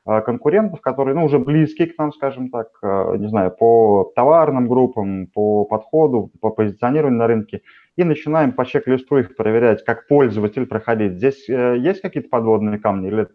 а, 0.05 0.21
конкурентов, 0.21 0.79
которые 0.81 1.13
ну, 1.13 1.25
уже 1.25 1.39
близки 1.39 1.85
к 1.85 1.97
нам, 1.97 2.13
скажем 2.13 2.49
так, 2.49 2.69
а, 2.81 3.15
не 3.17 3.27
знаю, 3.27 3.51
по 3.51 4.13
товарным 4.15 4.67
группам, 4.69 5.27
по 5.27 5.65
подходу, 5.65 6.31
по 6.39 6.51
позиционированию 6.51 7.19
на 7.19 7.27
рынке, 7.27 7.61
и 7.97 8.03
начинаем 8.03 8.53
по 8.53 8.65
чек-листу 8.65 9.17
их 9.17 9.35
проверять, 9.35 9.83
как 9.83 10.07
пользователь 10.07 10.65
проходить. 10.65 11.17
Здесь 11.17 11.49
э, 11.49 11.77
есть 11.77 12.01
какие-то 12.01 12.29
подводные 12.29 12.77
камни 12.77 13.07
или 13.07 13.23
это, 13.23 13.33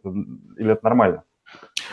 или 0.59 0.73
это 0.73 0.85
нормально? 0.85 1.23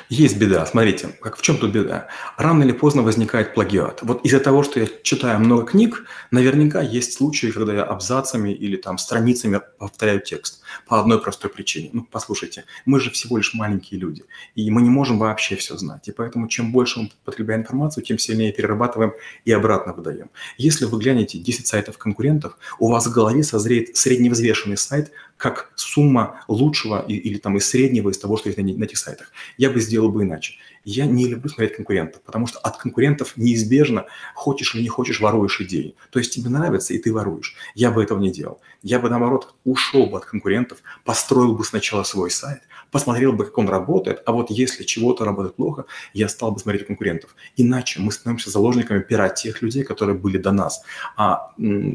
Есть 0.10 0.40
беда, 0.40 0.66
смотрите, 0.66 1.10
как 1.22 1.38
в 1.38 1.42
чем 1.42 1.58
тут 1.58 1.72
беда? 1.72 2.08
Рано 2.38 2.64
или 2.64 2.72
поздно 2.72 3.02
возникает 3.02 3.54
плагиат. 3.54 4.00
Вот 4.04 4.24
из-за 4.26 4.40
того, 4.40 4.64
что 4.64 4.80
я 4.80 4.88
читаю 5.02 5.40
много 5.40 5.66
книг, 5.66 6.06
наверняка 6.32 6.82
есть 6.82 7.14
случаи, 7.14 7.48
когда 7.48 7.74
я 7.74 7.84
абзацами 7.84 8.52
или 8.52 8.78
там 8.78 8.98
страницами 8.98 9.60
повторяю 9.80 10.22
текст 10.22 10.64
по 10.86 11.00
одной 11.00 11.22
простой 11.22 11.50
причине. 11.50 11.90
Ну, 11.94 12.08
послушайте, 12.10 12.66
мы 12.86 13.00
же 13.00 13.10
всего 13.12 13.38
лишь 13.38 13.54
маленькие 13.54 14.00
люди, 14.00 14.24
и 14.56 14.70
мы 14.72 14.82
не 14.82 14.90
можем 14.90 15.20
вообще 15.20 15.56
все 15.56 15.78
знать. 15.78 16.08
И 16.08 16.12
поэтому 16.12 16.48
чем 16.48 16.72
больше 16.72 17.00
мы 17.00 17.12
потребляем 17.26 17.62
информацию, 17.62 18.04
тем 18.04 18.18
сильнее 18.18 18.52
перерабатываем 18.52 19.14
и 19.46 19.52
обратно 19.52 19.94
выдаем. 19.94 20.30
Если 20.58 20.86
вы 20.86 21.00
глянете 21.00 21.38
10 21.38 21.68
сайтов 21.68 21.98
конкурентов, 21.98 22.58
у 22.80 22.90
вас 22.90 23.08
в 23.08 23.12
голове 23.12 23.44
созреет 23.44 23.96
средневзвешенный 23.98 24.78
сайт 24.78 25.12
как 25.38 25.72
сумма 25.76 26.42
лучшего 26.48 27.06
или 27.08 27.38
там 27.38 27.58
из 27.58 27.70
среднего 27.70 28.10
из 28.10 28.18
того, 28.18 28.38
что 28.38 28.50
есть 28.50 28.58
на, 28.58 28.64
на 28.64 28.84
этих 28.84 28.98
сайтах. 28.98 29.32
Я 29.58 29.70
бы 29.70 29.80
сделал 29.80 30.10
бы 30.10 30.24
иначе. 30.24 30.56
Я 30.89 31.06
не 31.06 31.28
люблю 31.28 31.50
смотреть 31.50 31.76
конкурентов, 31.76 32.21
потому 32.21 32.47
что 32.47 32.60
от 32.60 32.78
конкурентов 32.78 33.36
неизбежно, 33.36 34.06
хочешь 34.34 34.73
или 34.73 34.84
не 34.84 34.88
хочешь, 34.88 35.19
воруешь 35.19 35.60
идеи. 35.60 35.97
То 36.12 36.19
есть 36.19 36.34
тебе 36.34 36.50
нравится, 36.50 36.93
и 36.93 36.97
ты 36.97 37.12
воруешь. 37.12 37.58
Я 37.76 37.91
бы 37.91 38.02
этого 38.02 38.21
не 38.21 38.32
делал. 38.32 38.62
Я 38.84 39.00
бы, 39.00 39.10
наоборот, 39.10 39.54
ушел 39.65 40.06
бы 40.06 40.17
от 40.17 40.23
конкурентов, 40.23 40.78
построил 41.04 41.58
бы 41.58 41.65
сначала 41.65 42.04
свой 42.04 42.32
сайт, 42.32 42.62
посмотрел 42.89 43.34
бы, 43.34 43.43
как 43.43 43.58
он 43.58 43.67
работает, 43.67 44.23
а 44.26 44.32
вот 44.32 44.50
если 44.50 44.86
чего-то 44.86 45.26
работает 45.26 45.58
плохо, 45.58 45.88
я 46.13 46.30
стал 46.30 46.54
бы 46.54 46.60
смотреть 46.62 46.88
конкурентов. 46.88 47.36
Иначе 47.58 48.00
мы 48.00 48.13
становимся 48.13 48.50
заложниками 48.50 49.02
пера 49.02 49.28
тех 49.28 49.62
людей, 49.62 49.84
которые 49.84 50.17
были 50.17 50.38
до 50.38 50.54
нас. 50.54 50.84
А 51.17 51.52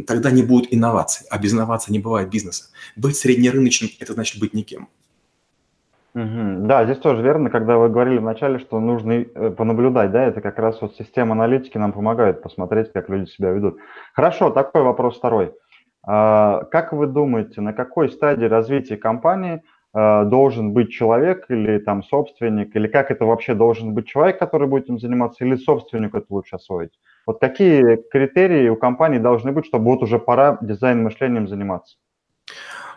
тогда 0.07 0.31
не 0.31 0.43
будет 0.43 0.67
инноваций, 0.71 1.27
а 1.31 1.39
без 1.39 1.55
инноваций 1.55 1.93
не 1.93 1.99
бывает 1.99 2.29
бизнеса. 2.29 2.65
Быть 2.95 3.17
среднерыночным– 3.17 3.91
это 4.01 4.13
значит 4.13 4.39
быть 4.39 4.53
никем. 4.53 4.91
Угу. 6.15 6.67
Да, 6.67 6.85
здесь 6.85 6.99
тоже 6.99 7.23
верно, 7.23 7.49
когда 7.49 7.79
вы 7.79 7.89
говорили 7.89 8.19
вначале, 8.19 8.59
что 8.59 8.79
нужно 8.81 9.13
э, 9.13 9.51
понаблюдать, 9.51 10.11
да, 10.13 10.25
это 10.25 10.43
как 10.43 10.59
раз 10.59 10.81
вот 10.83 10.95
система 10.97 11.33
аналитики 11.33 11.79
нам 11.79 11.93
помогает 11.93 12.43
посмотреть, 12.43 12.93
как 12.93 13.09
люди 13.09 13.31
себя 13.31 13.51
ведут. 13.51 13.79
Хорошо, 14.13 14.51
такой 14.51 14.83
вопрос 14.83 15.17
второй. 15.17 15.55
А, 16.05 16.65
как 16.65 16.93
вы 16.93 17.07
думаете, 17.07 17.63
на 17.63 17.73
какой 17.73 18.11
стадии 18.11 18.45
развития 18.45 18.99
компании 18.99 19.63
а, 19.95 20.25
должен 20.25 20.73
быть 20.75 20.91
человек 20.91 21.47
или 21.49 21.79
там 21.79 22.03
собственник, 22.03 22.77
или 22.77 22.89
как 22.89 23.11
это 23.11 23.25
вообще 23.25 23.55
должен 23.55 23.95
быть 23.95 24.07
человек, 24.07 24.39
который 24.39 24.69
будет 24.69 24.85
этим 24.85 24.99
заниматься, 24.99 25.45
или 25.45 25.57
собственник 25.57 26.15
это 26.15 26.27
лучше 26.29 26.57
освоить? 26.57 26.93
Вот 27.27 27.41
какие 27.41 27.97
критерии 28.11 28.69
у 28.69 28.77
компании 28.77 29.19
должны 29.19 29.53
быть, 29.53 29.65
чтобы 29.65 29.87
вот 29.87 30.03
уже 30.03 30.19
пора 30.19 30.59
дизайн-мышлением 30.61 31.49
заниматься? 31.49 31.97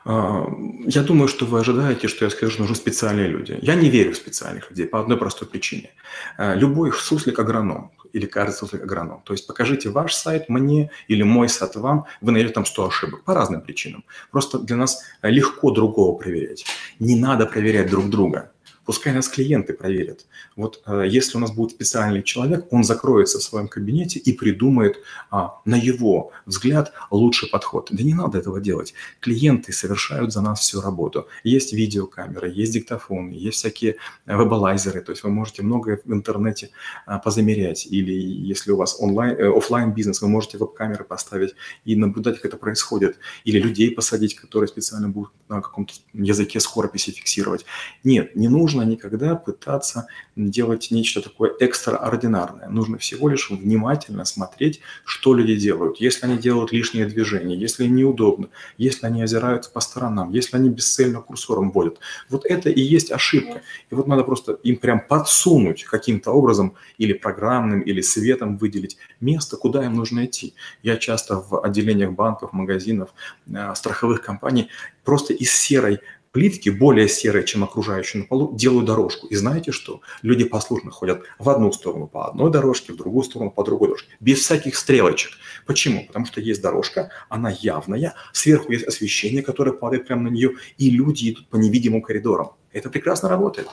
А, 0.05 0.47
я 0.85 1.01
думаю, 1.01 1.27
что 1.27 1.45
вы 1.45 1.59
ожидаете, 1.59 2.07
что 2.07 2.25
я 2.25 2.31
скажу, 2.31 2.51
что 2.51 2.61
нужны 2.61 2.75
специальные 2.75 3.27
люди. 3.27 3.57
Я 3.61 3.75
не 3.75 3.89
верю 3.89 4.13
в 4.13 4.17
специальных 4.17 4.69
людей 4.69 4.85
по 4.85 4.99
одной 4.99 5.17
простой 5.17 5.47
причине. 5.47 5.89
А, 6.37 6.53
любой 6.53 6.91
суслик 6.93 7.39
агроном 7.39 7.91
или 8.13 8.27
кажется 8.27 8.59
суслик 8.59 8.83
агроном. 8.83 9.21
То 9.25 9.33
есть 9.33 9.47
покажите 9.47 9.89
ваш 9.89 10.13
сайт 10.13 10.47
мне 10.47 10.91
или 11.07 11.23
мой 11.23 11.49
сайт 11.49 11.75
вам, 11.75 12.05
вы 12.21 12.31
найдете 12.31 12.53
там 12.53 12.65
100 12.65 12.87
ошибок 12.87 13.23
по 13.23 13.33
разным 13.33 13.61
причинам. 13.61 14.05
Просто 14.31 14.59
для 14.59 14.75
нас 14.75 15.03
легко 15.23 15.71
другого 15.71 16.15
проверять. 16.15 16.65
Не 16.99 17.15
надо 17.15 17.47
проверять 17.47 17.89
друг 17.89 18.09
друга. 18.09 18.51
Пускай 18.85 19.13
нас 19.13 19.27
клиенты 19.27 19.73
проверят. 19.73 20.25
Вот 20.55 20.81
э, 20.85 21.05
если 21.07 21.37
у 21.37 21.39
нас 21.39 21.51
будет 21.51 21.71
специальный 21.71 22.21
человек, 22.21 22.67
он 22.71 22.83
закроется 22.83 23.39
в 23.39 23.43
своем 23.43 23.67
кабинете 23.67 24.19
и 24.19 24.31
придумает 24.31 24.97
а, 25.31 25.59
на 25.65 25.75
его 25.75 26.31
взгляд 26.45 26.93
лучший 27.09 27.49
подход. 27.49 27.87
Да 27.91 28.03
не 28.03 28.13
надо 28.13 28.37
этого 28.37 28.61
делать. 28.61 28.93
Клиенты 29.19 29.73
совершают 29.73 30.31
за 30.31 30.41
нас 30.41 30.59
всю 30.59 30.81
работу. 30.81 31.27
Есть 31.43 31.73
видеокамеры, 31.73 32.49
есть 32.49 32.73
диктофоны, 32.73 33.33
есть 33.33 33.57
всякие 33.57 33.95
вебалайзеры. 34.25 35.01
То 35.01 35.11
есть 35.11 35.23
вы 35.23 35.31
можете 35.31 35.63
многое 35.63 35.99
в 36.05 36.13
интернете 36.13 36.69
а, 37.07 37.17
позамерять. 37.17 37.87
Или 37.87 38.13
если 38.13 38.71
у 38.71 38.77
вас 38.77 38.97
онлайн, 38.99 39.35
э, 39.35 39.57
офлайн 39.57 39.93
бизнес, 39.93 40.21
вы 40.21 40.27
можете 40.27 40.57
веб-камеры 40.57 41.03
поставить 41.03 41.55
и 41.85 41.95
наблюдать, 41.95 42.35
как 42.35 42.45
это 42.45 42.57
происходит. 42.57 43.17
Или 43.45 43.59
людей 43.59 43.89
посадить, 43.89 44.35
которые 44.35 44.67
специально 44.67 45.09
будут 45.09 45.31
на 45.49 45.61
каком-то 45.61 45.93
языке 46.13 46.59
скорописи 46.59 47.11
фиксировать. 47.11 47.65
Нет, 48.03 48.35
не 48.35 48.47
нужно 48.47 48.74
нужно 48.75 48.89
никогда 48.89 49.35
пытаться 49.35 50.07
делать 50.35 50.91
нечто 50.91 51.21
такое 51.21 51.53
экстраординарное. 51.59 52.67
Нужно 52.69 52.97
всего 52.97 53.29
лишь 53.29 53.49
внимательно 53.49 54.25
смотреть, 54.25 54.81
что 55.05 55.33
люди 55.33 55.55
делают. 55.55 55.97
Если 55.97 56.25
они 56.25 56.37
делают 56.37 56.71
лишние 56.71 57.05
движения, 57.05 57.55
если 57.55 57.85
им 57.85 57.95
неудобно, 57.95 58.49
если 58.77 59.05
они 59.05 59.23
озираются 59.23 59.71
по 59.71 59.79
сторонам, 59.79 60.31
если 60.31 60.57
они 60.57 60.69
бесцельно 60.69 61.21
курсором 61.21 61.71
водят. 61.71 61.99
Вот 62.29 62.45
это 62.45 62.69
и 62.69 62.81
есть 62.81 63.11
ошибка. 63.11 63.61
И 63.89 63.95
вот 63.95 64.07
надо 64.07 64.23
просто 64.23 64.53
им 64.63 64.77
прям 64.77 64.99
подсунуть 64.99 65.85
каким-то 65.85 66.31
образом 66.31 66.73
или 66.97 67.13
программным, 67.13 67.81
или 67.81 68.01
светом 68.01 68.57
выделить 68.57 68.97
место, 69.21 69.57
куда 69.57 69.85
им 69.85 69.93
нужно 69.93 70.25
идти. 70.25 70.53
Я 70.83 70.97
часто 70.97 71.37
в 71.37 71.63
отделениях 71.63 72.11
банков, 72.11 72.53
магазинов, 72.53 73.13
э, 73.47 73.73
страховых 73.75 74.21
компаний 74.21 74.69
просто 75.03 75.33
из 75.33 75.51
серой 75.51 75.99
плитки 76.35 76.67
более 76.67 77.07
серые, 77.07 77.45
чем 77.45 77.63
окружающие 77.63 78.23
на 78.23 78.27
полу, 78.27 78.53
делаю 78.53 78.85
дорожку. 78.85 79.25
И 79.27 79.35
знаете 79.35 79.71
что? 79.71 80.01
Люди 80.21 80.43
послушно 80.43 80.91
ходят 80.91 81.23
в 81.39 81.49
одну 81.49 81.71
сторону 81.71 82.07
по 82.07 82.27
одной 82.27 82.51
дорожке, 82.51 82.91
в 82.91 82.97
другую 82.97 83.23
сторону 83.23 83.51
по 83.51 83.63
другой 83.63 83.87
дорожке. 83.87 84.09
Без 84.19 84.39
всяких 84.39 84.75
стрелочек. 84.75 85.31
Почему? 85.65 86.05
Потому 86.05 86.25
что 86.25 86.41
есть 86.41 86.61
дорожка, 86.61 87.09
она 87.29 87.51
явная, 87.51 88.15
сверху 88.33 88.69
есть 88.73 88.85
освещение, 88.85 89.43
которое 89.43 89.71
падает 89.71 90.07
прямо 90.07 90.23
на 90.23 90.27
нее, 90.27 90.55
и 90.77 90.89
люди 90.89 91.31
идут 91.31 91.47
по 91.47 91.55
невидимым 91.55 92.01
коридорам. 92.01 92.49
Это 92.73 92.89
прекрасно 92.89 93.29
работает. 93.29 93.69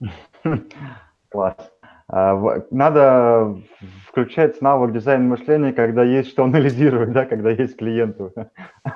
Класс. 1.28 1.56
А, 2.08 2.62
надо 2.70 3.54
включать 4.08 4.62
навык 4.62 4.94
дизайн 4.94 5.28
мышления, 5.28 5.74
когда 5.74 6.04
есть 6.04 6.30
что 6.30 6.44
анализировать, 6.44 7.12
да, 7.12 7.26
когда 7.26 7.50
есть 7.50 7.76
клиенту. 7.76 8.32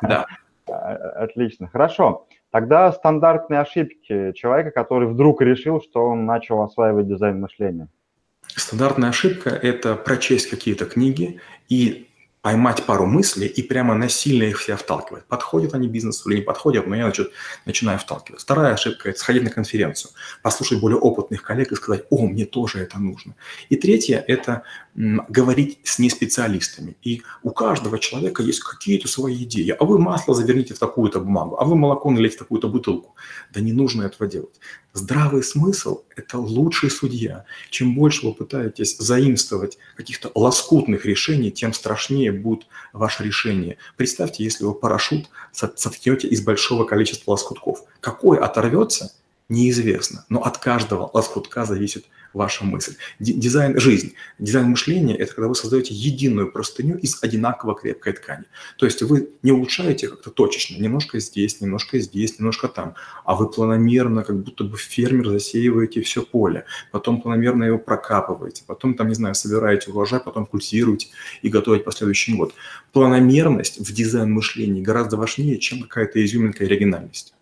Да. 0.01 0.25
А, 0.73 1.25
отлично. 1.25 1.66
Хорошо. 1.66 2.29
Тогда 2.51 2.93
стандартные 2.93 3.61
ошибки 3.61 4.33
человека, 4.33 4.71
который 4.71 5.09
вдруг 5.09 5.41
решил, 5.41 5.81
что 5.81 6.07
он 6.07 6.27
начал 6.27 6.63
осваивать 6.63 7.07
дизайн 7.07 7.41
мышления. 7.41 7.89
Стандартная 8.47 9.11
ошибка– 9.11 9.51
это 9.63 9.95
прочесть 9.95 10.51
какие-то 10.51 10.85
книги 10.87 11.41
и 11.69 12.09
поймать 12.43 12.85
пару 12.87 13.07
мыслей 13.07 13.47
и 13.47 13.63
прямо 13.63 13.95
насильно 13.95 14.45
их 14.45 14.59
все 14.59 14.75
вталкивать. 14.77 15.25
Подходят 15.27 15.75
они 15.75 15.89
бизнесу 15.89 16.29
или 16.29 16.39
не 16.39 16.43
подходят, 16.43 16.87
но 16.87 16.97
я 16.97 17.05
значит, 17.05 17.31
начинаю 17.67 17.99
вталкивать. 17.99 18.41
Вторая 18.41 18.73
ошибка– 18.75 19.09
это 19.11 19.19
сходить 19.19 19.43
на 19.43 19.51
конференцию, 19.51 20.13
послушать 20.43 20.81
более 20.81 20.99
опытных 20.99 21.43
коллег 21.43 21.71
и 21.71 21.77
сказать, 21.77 22.05
о, 22.11 22.27
мне 22.27 22.47
тоже 22.47 22.81
это 22.81 22.99
нужно. 22.99 23.35
И 23.69 23.77
третье– 23.77 24.25
это 24.27 24.63
говорить 25.29 25.79
с 25.85 25.99
неспециалистами. 25.99 26.97
И 27.03 27.23
у 27.43 27.51
каждого 27.51 27.99
человека 27.99 28.43
есть 28.43 28.61
какие-то 28.61 29.09
свои 29.09 29.45
идеи. 29.45 29.71
А 29.71 29.85
вы 29.85 29.99
масло 29.99 30.35
заверните 30.35 30.75
в 30.75 30.79
такую-то 30.79 31.21
бумагу, 31.21 31.57
а 31.59 31.65
вы 31.65 31.77
молоко 31.77 32.11
налейте 32.11 32.37
в 32.37 32.39
такую-то 32.41 32.69
бутылку. 32.69 33.15
Да 33.53 33.61
не 33.61 33.73
нужно 33.73 34.03
этого 34.03 34.29
делать. 34.29 34.61
Здравый 34.93 35.43
смысл– 35.43 36.03
это 36.17 36.39
лучший 36.39 36.91
судья. 36.91 37.45
Чем 37.71 37.95
больше 37.95 38.27
вы 38.27 38.35
пытаетесь 38.35 38.99
заимствовать 38.99 39.79
каких-то 39.97 40.31
лоскутных 40.35 41.07
решений, 41.07 41.51
тем 41.51 41.73
страшнее 41.73 42.33
будет 42.33 42.67
ваше 42.93 43.25
решение. 43.25 43.79
Представьте, 43.97 44.45
если 44.45 44.65
вы 44.65 44.75
парашют 44.75 45.31
соткнете 45.53 46.29
из 46.29 46.43
большого 46.43 46.85
количества 46.85 47.33
лоскутков. 47.33 47.85
Какой 48.01 48.39
оторвется, 48.39 49.13
неизвестно, 49.51 50.25
но 50.29 50.43
от 50.43 50.59
каждого 50.59 51.11
лоскутка 51.13 51.65
зависит 51.67 52.07
ваша 52.33 52.65
мысль. 52.65 52.95
Дизайн 53.19 53.79
жизни, 53.79 54.15
дизайн 54.39 54.69
мышления– 54.69 55.17
это 55.19 55.35
когда 55.35 55.49
вы 55.49 55.55
создаете 55.55 55.95
единую 55.95 56.53
простыню 56.53 56.97
из 56.97 57.23
одинаково 57.23 57.75
крепкой 57.75 58.13
ткани. 58.13 58.45
То 58.79 58.87
есть 58.87 59.03
вы 59.03 59.31
не 59.43 59.51
улучшаете 59.53 60.09
как-то 60.09 60.31
точечно, 60.31 60.81
немножко 60.81 61.19
здесь, 61.19 61.61
немножко 61.61 61.99
здесь, 61.99 62.39
немножко 62.39 62.69
там, 62.69 62.95
а 63.25 63.35
вы 63.35 63.51
планомерно, 63.51 64.23
как 64.23 64.41
будто 64.43 64.65
бы 64.65 64.77
фермер, 64.77 65.29
засеиваете 65.29 66.03
все 66.03 66.23
поле, 66.23 66.65
потом 66.93 67.21
планомерно 67.21 67.65
его 67.65 67.79
прокапываете, 67.79 68.63
потом, 68.67 68.95
там, 68.95 69.09
не 69.09 69.15
знаю, 69.15 69.35
собираете 69.35 69.91
урожай, 69.91 70.21
потом 70.21 70.47
культивируете 70.47 71.09
и 71.43 71.49
готовите 71.49 71.85
последующий 71.85 72.37
год. 72.37 72.55
Планомерность 72.93 73.81
в 73.81 73.93
дизайн 73.93 74.33
мышлении 74.33 74.81
гораздо 74.81 75.17
важнее, 75.17 75.59
чем 75.59 75.83
какая-то 75.83 76.25
изюминка 76.25 76.63
и 76.63 76.67
оригинальность. 76.67 77.35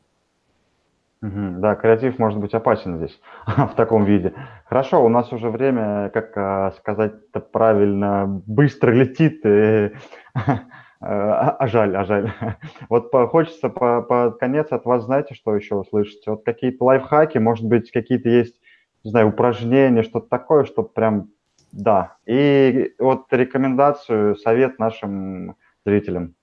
Да, 1.21 1.75
креатив 1.75 2.19
может 2.19 2.39
быть 2.39 2.55
опасен 2.55 2.99
здесь 2.99 3.21
в 3.47 3.75
таком 3.75 4.05
виде. 4.05 4.35
Хорошо, 4.67 5.05
у 5.05 5.09
нас 5.09 5.33
уже 5.33 5.51
время, 5.51 6.11
как 6.11 6.37
а, 6.37 6.71
сказать-то 6.79 7.41
правильно, 7.41 8.27
быстро 8.47 8.93
летит, 8.93 9.45
и, 9.45 9.91
а, 10.35 10.61
а 11.59 11.67
жаль, 11.67 11.97
а 11.97 12.05
жаль. 12.05 12.33
Вот 12.89 13.11
хочется 13.31 13.69
по- 13.69 14.03
под 14.03 14.39
конец 14.39 14.71
от 14.71 14.85
вас, 14.85 15.05
знаете, 15.05 15.35
что 15.35 15.57
еще 15.57 15.75
услышать? 15.75 16.25
Вот 16.27 16.45
какие-то 16.45 16.85
лайфхаки, 16.85 17.39
может 17.39 17.65
быть, 17.67 17.91
какие-то 17.91 18.29
есть, 18.29 18.55
не 19.03 19.11
знаю, 19.11 19.29
упражнения, 19.29 20.05
что-то 20.05 20.29
такое, 20.29 20.65
что 20.65 20.85
прям, 20.85 21.31
да. 21.73 22.17
И 22.27 22.93
вот 23.01 23.27
рекомендацию, 23.33 24.37
совет 24.37 24.79
нашим 24.79 25.57
зрителям. 25.85 26.35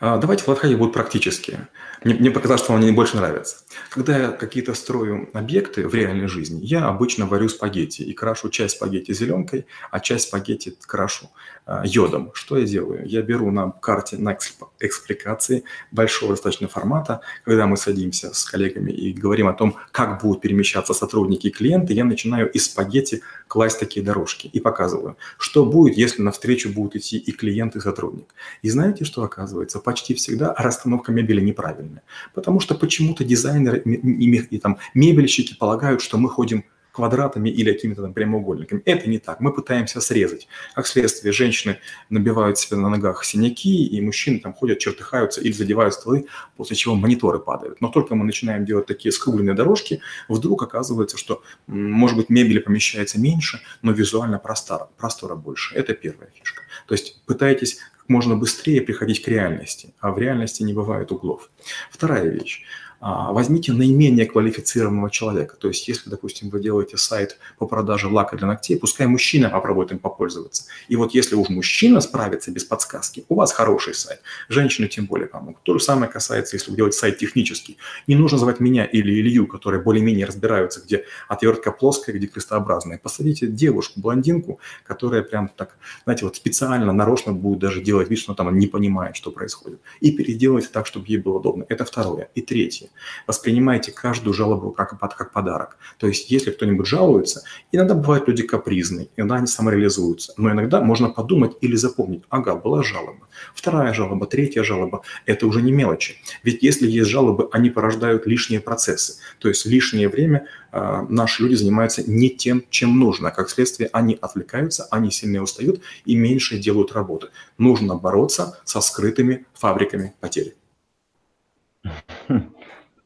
А, 0.00 0.18
давайте 0.18 0.44
лайфхаки 0.46 0.74
будут 0.74 0.94
практические. 0.94 1.68
Мне, 2.04 2.14
мне 2.14 2.30
показалось, 2.30 2.62
что 2.62 2.76
мне 2.76 2.92
больше 2.92 3.16
нравятся. 3.16 3.56
Когда 3.90 4.18
я 4.18 4.28
какие-то 4.32 4.74
строю 4.74 5.28
объекты 5.32 5.86
в 5.86 5.94
реальной 5.94 6.26
жизни, 6.26 6.60
я 6.62 6.86
обычно 6.86 7.26
варю 7.26 7.48
спагетти 7.48 8.02
и 8.02 8.12
крашу 8.12 8.48
часть 8.48 8.76
спагетти 8.76 9.12
зеленкой, 9.12 9.66
а 9.90 10.00
часть 10.00 10.28
спагетти 10.28 10.76
крашу 10.86 11.30
а, 11.66 11.82
йодом. 11.84 12.30
Что 12.34 12.58
я 12.58 12.66
делаю? 12.66 13.06
Я 13.06 13.22
беру 13.22 13.50
на 13.50 13.70
карте 13.70 14.16
на 14.16 14.36
экспликации 14.80 15.64
большого 15.90 16.32
достаточно 16.32 16.68
формата, 16.68 17.20
когда 17.44 17.66
мы 17.66 17.76
садимся 17.76 18.34
с 18.34 18.44
коллегами 18.44 18.90
и 18.90 19.12
говорим 19.12 19.48
о 19.48 19.52
том, 19.52 19.76
как 19.92 20.22
будут 20.22 20.40
перемещаться 20.42 20.94
сотрудники 20.94 21.48
и 21.48 21.50
клиенты, 21.50 21.92
я 21.92 22.04
начинаю 22.04 22.50
из 22.50 22.64
спагетти 22.66 23.22
класть 23.46 23.78
такие 23.78 24.04
дорожки 24.04 24.46
и 24.46 24.60
показываю, 24.60 25.16
что 25.38 25.64
будет, 25.64 25.96
если 25.96 26.22
навстречу 26.22 26.70
будут 26.70 26.96
идти 26.96 27.18
и 27.18 27.32
клиент, 27.32 27.76
и 27.76 27.80
сотрудник. 27.80 28.34
И 28.62 28.70
знаете, 28.70 29.04
что 29.04 29.22
оказывается? 29.22 29.59
Почти 29.66 30.14
всегда 30.14 30.54
расстановка 30.56 31.12
мебели 31.12 31.40
неправильная. 31.40 32.02
Потому 32.34 32.60
что 32.60 32.74
почему-то 32.74 33.24
дизайнеры 33.24 33.78
и, 33.78 34.36
и 34.36 34.58
там 34.58 34.78
мебельщики 34.94 35.56
полагают, 35.56 36.02
что 36.02 36.18
мы 36.18 36.28
ходим 36.28 36.64
квадратами 36.92 37.48
или 37.48 37.72
какими-то 37.72 38.02
там 38.02 38.12
прямоугольниками. 38.12 38.82
Это 38.84 39.08
не 39.08 39.18
так. 39.18 39.40
Мы 39.40 39.52
пытаемся 39.52 40.00
срезать. 40.00 40.48
Как 40.74 40.86
следствие, 40.86 41.32
женщины 41.32 41.78
набивают 42.08 42.58
себе 42.58 42.76
на 42.76 42.88
ногах 42.88 43.24
синяки, 43.24 43.86
и 43.86 44.00
мужчины 44.00 44.40
там 44.40 44.52
ходят, 44.52 44.78
чертыхаются 44.78 45.40
или 45.40 45.52
задевают 45.52 45.94
столы, 45.94 46.26
после 46.56 46.76
чего 46.76 46.94
мониторы 46.94 47.38
падают. 47.38 47.80
Но 47.80 47.88
только 47.88 48.14
мы 48.14 48.24
начинаем 48.24 48.64
делать 48.64 48.86
такие 48.86 49.12
скругленные 49.12 49.54
дорожки, 49.54 50.00
вдруг 50.28 50.62
оказывается, 50.62 51.16
что, 51.16 51.42
может 51.66 52.16
быть, 52.16 52.28
мебели 52.28 52.58
помещается 52.58 53.20
меньше, 53.20 53.60
но 53.82 53.92
визуально 53.92 54.38
простора, 54.38 54.88
простора 54.98 55.36
больше. 55.36 55.74
Это 55.74 55.94
первая 55.94 56.30
фишка. 56.34 56.62
То 56.86 56.94
есть 56.94 57.22
пытайтесь 57.24 57.78
можно 58.10 58.36
быстрее 58.36 58.82
приходить 58.82 59.22
к 59.22 59.28
реальности, 59.28 59.94
а 60.00 60.10
в 60.10 60.18
реальности 60.18 60.62
не 60.64 60.74
бывает 60.74 61.12
углов. 61.12 61.50
Вторая 61.90 62.28
вещь. 62.28 62.64
А, 63.02 63.32
возьмите 63.32 63.72
наименее 63.72 64.26
квалифицированного 64.26 65.10
человека. 65.10 65.56
То 65.56 65.68
есть, 65.68 65.88
если, 65.88 66.10
допустим, 66.10 66.50
вы 66.50 66.60
делаете 66.60 66.98
сайт 66.98 67.38
по 67.58 67.66
продаже 67.66 68.08
лака 68.08 68.36
для 68.36 68.46
ногтей, 68.46 68.78
пускай 68.78 69.06
мужчина 69.06 69.48
попробует 69.48 69.90
им 69.90 69.98
попользоваться. 69.98 70.64
И 70.88 70.96
вот 70.96 71.14
если 71.14 71.34
уж 71.34 71.48
мужчина 71.48 72.02
справится 72.02 72.50
без 72.50 72.64
подсказки, 72.64 73.24
у 73.30 73.36
вас 73.36 73.52
хороший 73.52 73.94
сайт. 73.94 74.20
Женщины 74.50 74.86
тем 74.86 75.06
более 75.06 75.28
помогут. 75.28 75.62
То 75.62 75.78
же 75.78 75.80
самое 75.82 76.12
касается, 76.12 76.56
если 76.56 76.70
вы 76.70 76.76
делаете 76.76 76.98
сайт 76.98 77.16
технический. 77.16 77.78
Не 78.06 78.16
нужно 78.16 78.36
звать 78.36 78.60
меня 78.60 78.84
или 78.84 79.18
Илью, 79.18 79.46
которые 79.46 79.80
более-менее 79.82 80.26
разбираются, 80.26 80.82
где 80.82 81.06
отвертка 81.26 81.72
плоская, 81.72 82.14
где 82.14 82.26
крестообразная. 82.26 82.98
Посадите 82.98 83.46
девушку, 83.46 83.98
блондинку, 83.98 84.60
которая 84.84 85.22
прям 85.22 85.48
так, 85.48 85.78
знаете, 86.04 86.26
вот 86.26 86.36
специально, 86.36 86.92
нарочно 86.92 87.32
будет 87.32 87.60
даже 87.60 87.80
делать 87.80 88.10
вид, 88.10 88.18
что 88.18 88.34
там 88.34 88.58
не 88.58 88.66
понимает, 88.66 89.16
что 89.16 89.30
происходит. 89.30 89.80
И 90.00 90.12
переделайте 90.12 90.68
так, 90.70 90.86
чтобы 90.86 91.06
ей 91.06 91.16
было 91.16 91.38
удобно. 91.38 91.64
Это 91.70 91.86
второе. 91.86 92.28
И 92.34 92.42
третье. 92.42 92.89
Воспринимайте 93.26 93.92
каждую 93.92 94.34
жалобу 94.34 94.72
как, 94.72 94.98
как 94.98 95.32
подарок. 95.32 95.76
То 95.98 96.06
есть, 96.06 96.30
если 96.30 96.50
кто-нибудь 96.50 96.86
жалуется, 96.86 97.42
иногда 97.72 97.94
бывают 97.94 98.28
люди 98.28 98.42
капризные, 98.42 99.08
иногда 99.16 99.36
они 99.36 99.46
самореализуются, 99.46 100.32
но 100.36 100.50
иногда 100.50 100.80
можно 100.80 101.08
подумать 101.08 101.56
или 101.60 101.76
запомнить, 101.76 102.22
ага, 102.28 102.54
была 102.54 102.82
жалоба, 102.82 103.28
вторая 103.54 103.92
жалоба, 103.94 104.26
третья 104.26 104.62
жалоба, 104.62 105.02
это 105.26 105.46
уже 105.46 105.62
не 105.62 105.72
мелочи. 105.72 106.16
Ведь 106.42 106.62
если 106.62 106.88
есть 106.88 107.10
жалобы, 107.10 107.48
они 107.52 107.70
порождают 107.70 108.26
лишние 108.26 108.60
процессы. 108.60 109.14
То 109.38 109.48
есть 109.48 109.66
лишнее 109.66 110.08
время 110.08 110.46
э, 110.72 111.06
наши 111.08 111.42
люди 111.42 111.54
занимаются 111.54 112.08
не 112.08 112.30
тем, 112.30 112.64
чем 112.70 112.98
нужно. 112.98 113.30
Как 113.30 113.50
следствие, 113.50 113.90
они 113.92 114.18
отвлекаются, 114.20 114.86
они 114.90 115.10
сильнее 115.10 115.42
устают 115.42 115.82
и 116.04 116.16
меньше 116.16 116.58
делают 116.58 116.92
работы. 116.92 117.28
Нужно 117.58 117.96
бороться 117.96 118.58
со 118.64 118.80
скрытыми 118.80 119.46
фабриками 119.54 120.14
потери. 120.20 120.54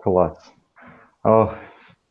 Класс. 0.04 0.52
О, 1.22 1.54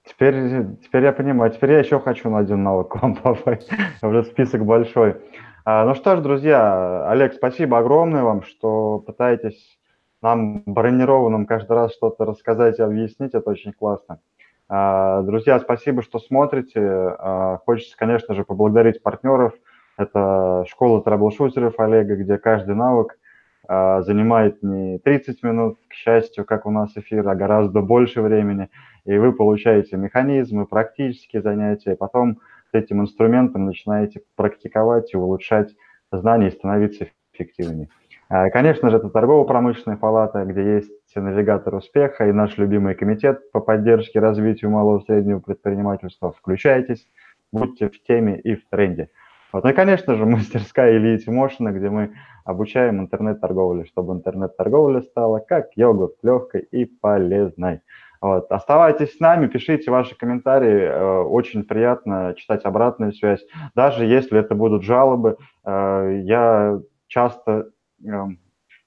теперь, 0.03 0.65
теперь 0.83 1.03
я 1.03 1.13
понимаю. 1.13 1.51
Теперь 1.51 1.73
я 1.73 1.77
еще 1.79 1.99
хочу 1.99 2.27
на 2.27 2.39
один 2.39 2.63
навык 2.63 2.95
вам 2.95 3.15
попасть. 3.23 3.69
Уже 4.01 4.23
список 4.23 4.65
большой. 4.65 5.17
А, 5.63 5.85
ну 5.85 5.93
что 5.93 6.15
ж, 6.15 6.21
друзья, 6.21 7.07
Олег, 7.07 7.33
спасибо 7.33 7.77
огромное 7.77 8.23
вам, 8.23 8.41
что 8.41 8.97
пытаетесь 8.97 9.77
нам, 10.23 10.63
бронированным, 10.65 11.45
каждый 11.45 11.73
раз 11.73 11.93
что-то 11.93 12.25
рассказать 12.25 12.79
и 12.79 12.81
объяснить. 12.81 13.35
Это 13.35 13.51
очень 13.51 13.73
классно. 13.73 14.19
А, 14.67 15.21
друзья, 15.21 15.59
спасибо, 15.59 16.01
что 16.01 16.17
смотрите. 16.17 16.81
А, 16.81 17.59
хочется, 17.63 17.95
конечно 17.95 18.33
же, 18.33 18.43
поблагодарить 18.43 19.03
партнеров. 19.03 19.53
Это 19.97 20.65
школа 20.67 21.03
трэблшутеров 21.03 21.79
Олега, 21.79 22.15
где 22.15 22.39
каждый 22.39 22.73
навык 22.73 23.11
а, 23.11 23.22
занимает 23.67 24.61
не 24.61 24.99
30 24.99 25.41
минут, 25.43 25.77
к 25.87 25.93
счастью, 25.93 26.45
как 26.45 26.65
у 26.65 26.71
нас 26.71 26.97
эфир, 26.97 27.27
а 27.27 27.35
гораздо 27.35 27.81
больше 27.81 28.21
времени, 28.21 28.69
и 29.05 29.17
вы 29.17 29.31
получаете 29.33 29.95
механизмы, 29.95 30.65
практические 30.65 31.41
занятия, 31.41 31.95
потом 31.95 32.39
с 32.71 32.73
этим 32.73 33.01
инструментом 33.01 33.65
начинаете 33.65 34.21
практиковать 34.35 35.13
и 35.13 35.17
улучшать 35.17 35.75
знания 36.11 36.47
и 36.47 36.51
становиться 36.51 37.07
эффективнее. 37.33 37.89
А, 38.29 38.49
конечно 38.49 38.89
же, 38.89 38.97
это 38.97 39.09
торгово-промышленная 39.09 39.97
палата, 39.97 40.43
где 40.43 40.75
есть 40.75 41.15
навигатор 41.15 41.75
успеха 41.75 42.27
и 42.27 42.31
наш 42.31 42.57
любимый 42.57 42.95
комитет 42.95 43.51
по 43.51 43.59
поддержке 43.59 44.19
развитию 44.19 44.71
малого 44.71 44.99
и 44.99 45.05
среднего 45.05 45.39
предпринимательства. 45.39 46.31
Включайтесь, 46.31 47.07
будьте 47.51 47.89
в 47.89 48.01
теме 48.01 48.39
и 48.39 48.55
в 48.55 48.67
тренде. 48.69 49.09
Вот. 49.53 49.63
Ну 49.63 49.69
и, 49.69 49.73
конечно 49.73 50.15
же, 50.15 50.25
мастерская 50.25 50.97
Ильи 50.97 51.19
Тимошина, 51.19 51.71
где 51.71 51.89
мы 51.89 52.15
обучаем 52.43 52.99
интернет-торговле, 52.99 53.85
чтобы 53.85 54.13
интернет-торговля 54.13 55.01
стала 55.01 55.39
как 55.39 55.67
йогурт, 55.77 56.15
легкой 56.23 56.61
и 56.61 56.85
полезной. 56.85 57.81
Вот. 58.19 58.51
Оставайтесь 58.51 59.15
с 59.15 59.19
нами, 59.19 59.47
пишите 59.47 59.91
ваши 59.91 60.17
комментарии. 60.17 60.81
Э, 60.81 61.21
очень 61.21 61.63
приятно 61.63 62.33
читать 62.37 62.65
обратную 62.65 63.13
связь. 63.13 63.45
Даже 63.75 64.05
если 64.05 64.39
это 64.39 64.55
будут 64.55 64.83
жалобы, 64.83 65.37
э, 65.65 66.21
я 66.23 66.79
часто 67.07 67.69
эм, 68.03 68.39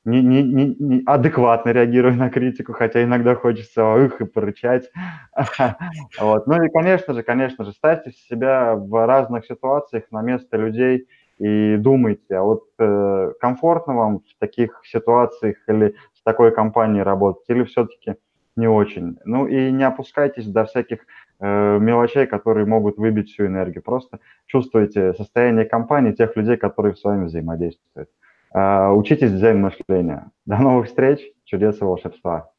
не, 0.07 0.23
не, 0.23 0.43
не, 0.43 0.77
не 0.79 1.03
адекватно 1.05 1.71
реагирую 1.71 2.15
на 2.15 2.31
критику, 2.31 2.73
хотя 2.73 3.03
иногда 3.03 3.35
хочется 3.35 3.97
их 4.05 4.21
и 4.21 4.25
порычать. 4.25 4.91
Вот. 6.21 6.47
Ну 6.47 6.63
и, 6.63 6.69
конечно 6.71 7.13
же, 7.13 7.23
конечно 7.23 7.65
же, 7.65 7.73
ставьте 7.73 8.13
себя 8.13 8.75
в 8.77 9.07
разных 9.07 9.45
ситуациях 9.47 10.05
на 10.11 10.23
место 10.23 10.57
людей 10.57 11.09
и 11.39 11.77
думайте, 11.77 12.37
а 12.37 12.43
вот 12.43 12.65
э, 12.79 13.33
комфортно 13.41 13.95
вам 13.95 14.21
в 14.21 14.39
таких 14.39 14.81
ситуациях 14.85 15.57
или 15.67 15.95
с 16.15 16.23
такой 16.23 16.53
компанией 16.55 17.03
работать, 17.03 17.45
или 17.49 17.65
все-таки 17.65 18.15
не 18.55 18.69
очень. 18.69 19.19
Ну 19.25 19.47
и 19.47 19.71
не 19.73 19.85
опускайтесь 19.85 20.47
до 20.47 20.65
всяких 20.65 21.01
э, 21.41 21.79
мелочей, 21.79 22.27
которые 22.27 22.65
могут 22.65 22.97
выбить 22.97 23.31
всю 23.31 23.47
энергию. 23.47 23.83
Просто 23.83 24.21
чувствуйте 24.47 25.15
состояние 25.15 25.67
компании, 25.67 26.13
тех 26.13 26.37
людей, 26.37 26.57
которые 26.57 26.95
с 26.95 27.05
вами 27.05 27.27
взаимодействуют. 27.27 28.09
Э, 28.57 28.89
учитесь 28.89 29.33
дизайн 29.33 29.61
мышления. 29.61 30.31
До 30.47 30.57
новых 30.57 30.89
встреч, 30.89 31.21
чудес 31.45 31.79
и 31.81 31.85
волшебства. 31.85 32.51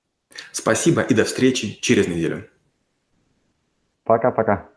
Спасибо 0.51 1.01
и 1.01 1.15
до 1.15 1.23
встречи 1.25 1.79
через 1.81 2.07
неделю. 2.07 2.47
Пока-пока. 4.03 4.69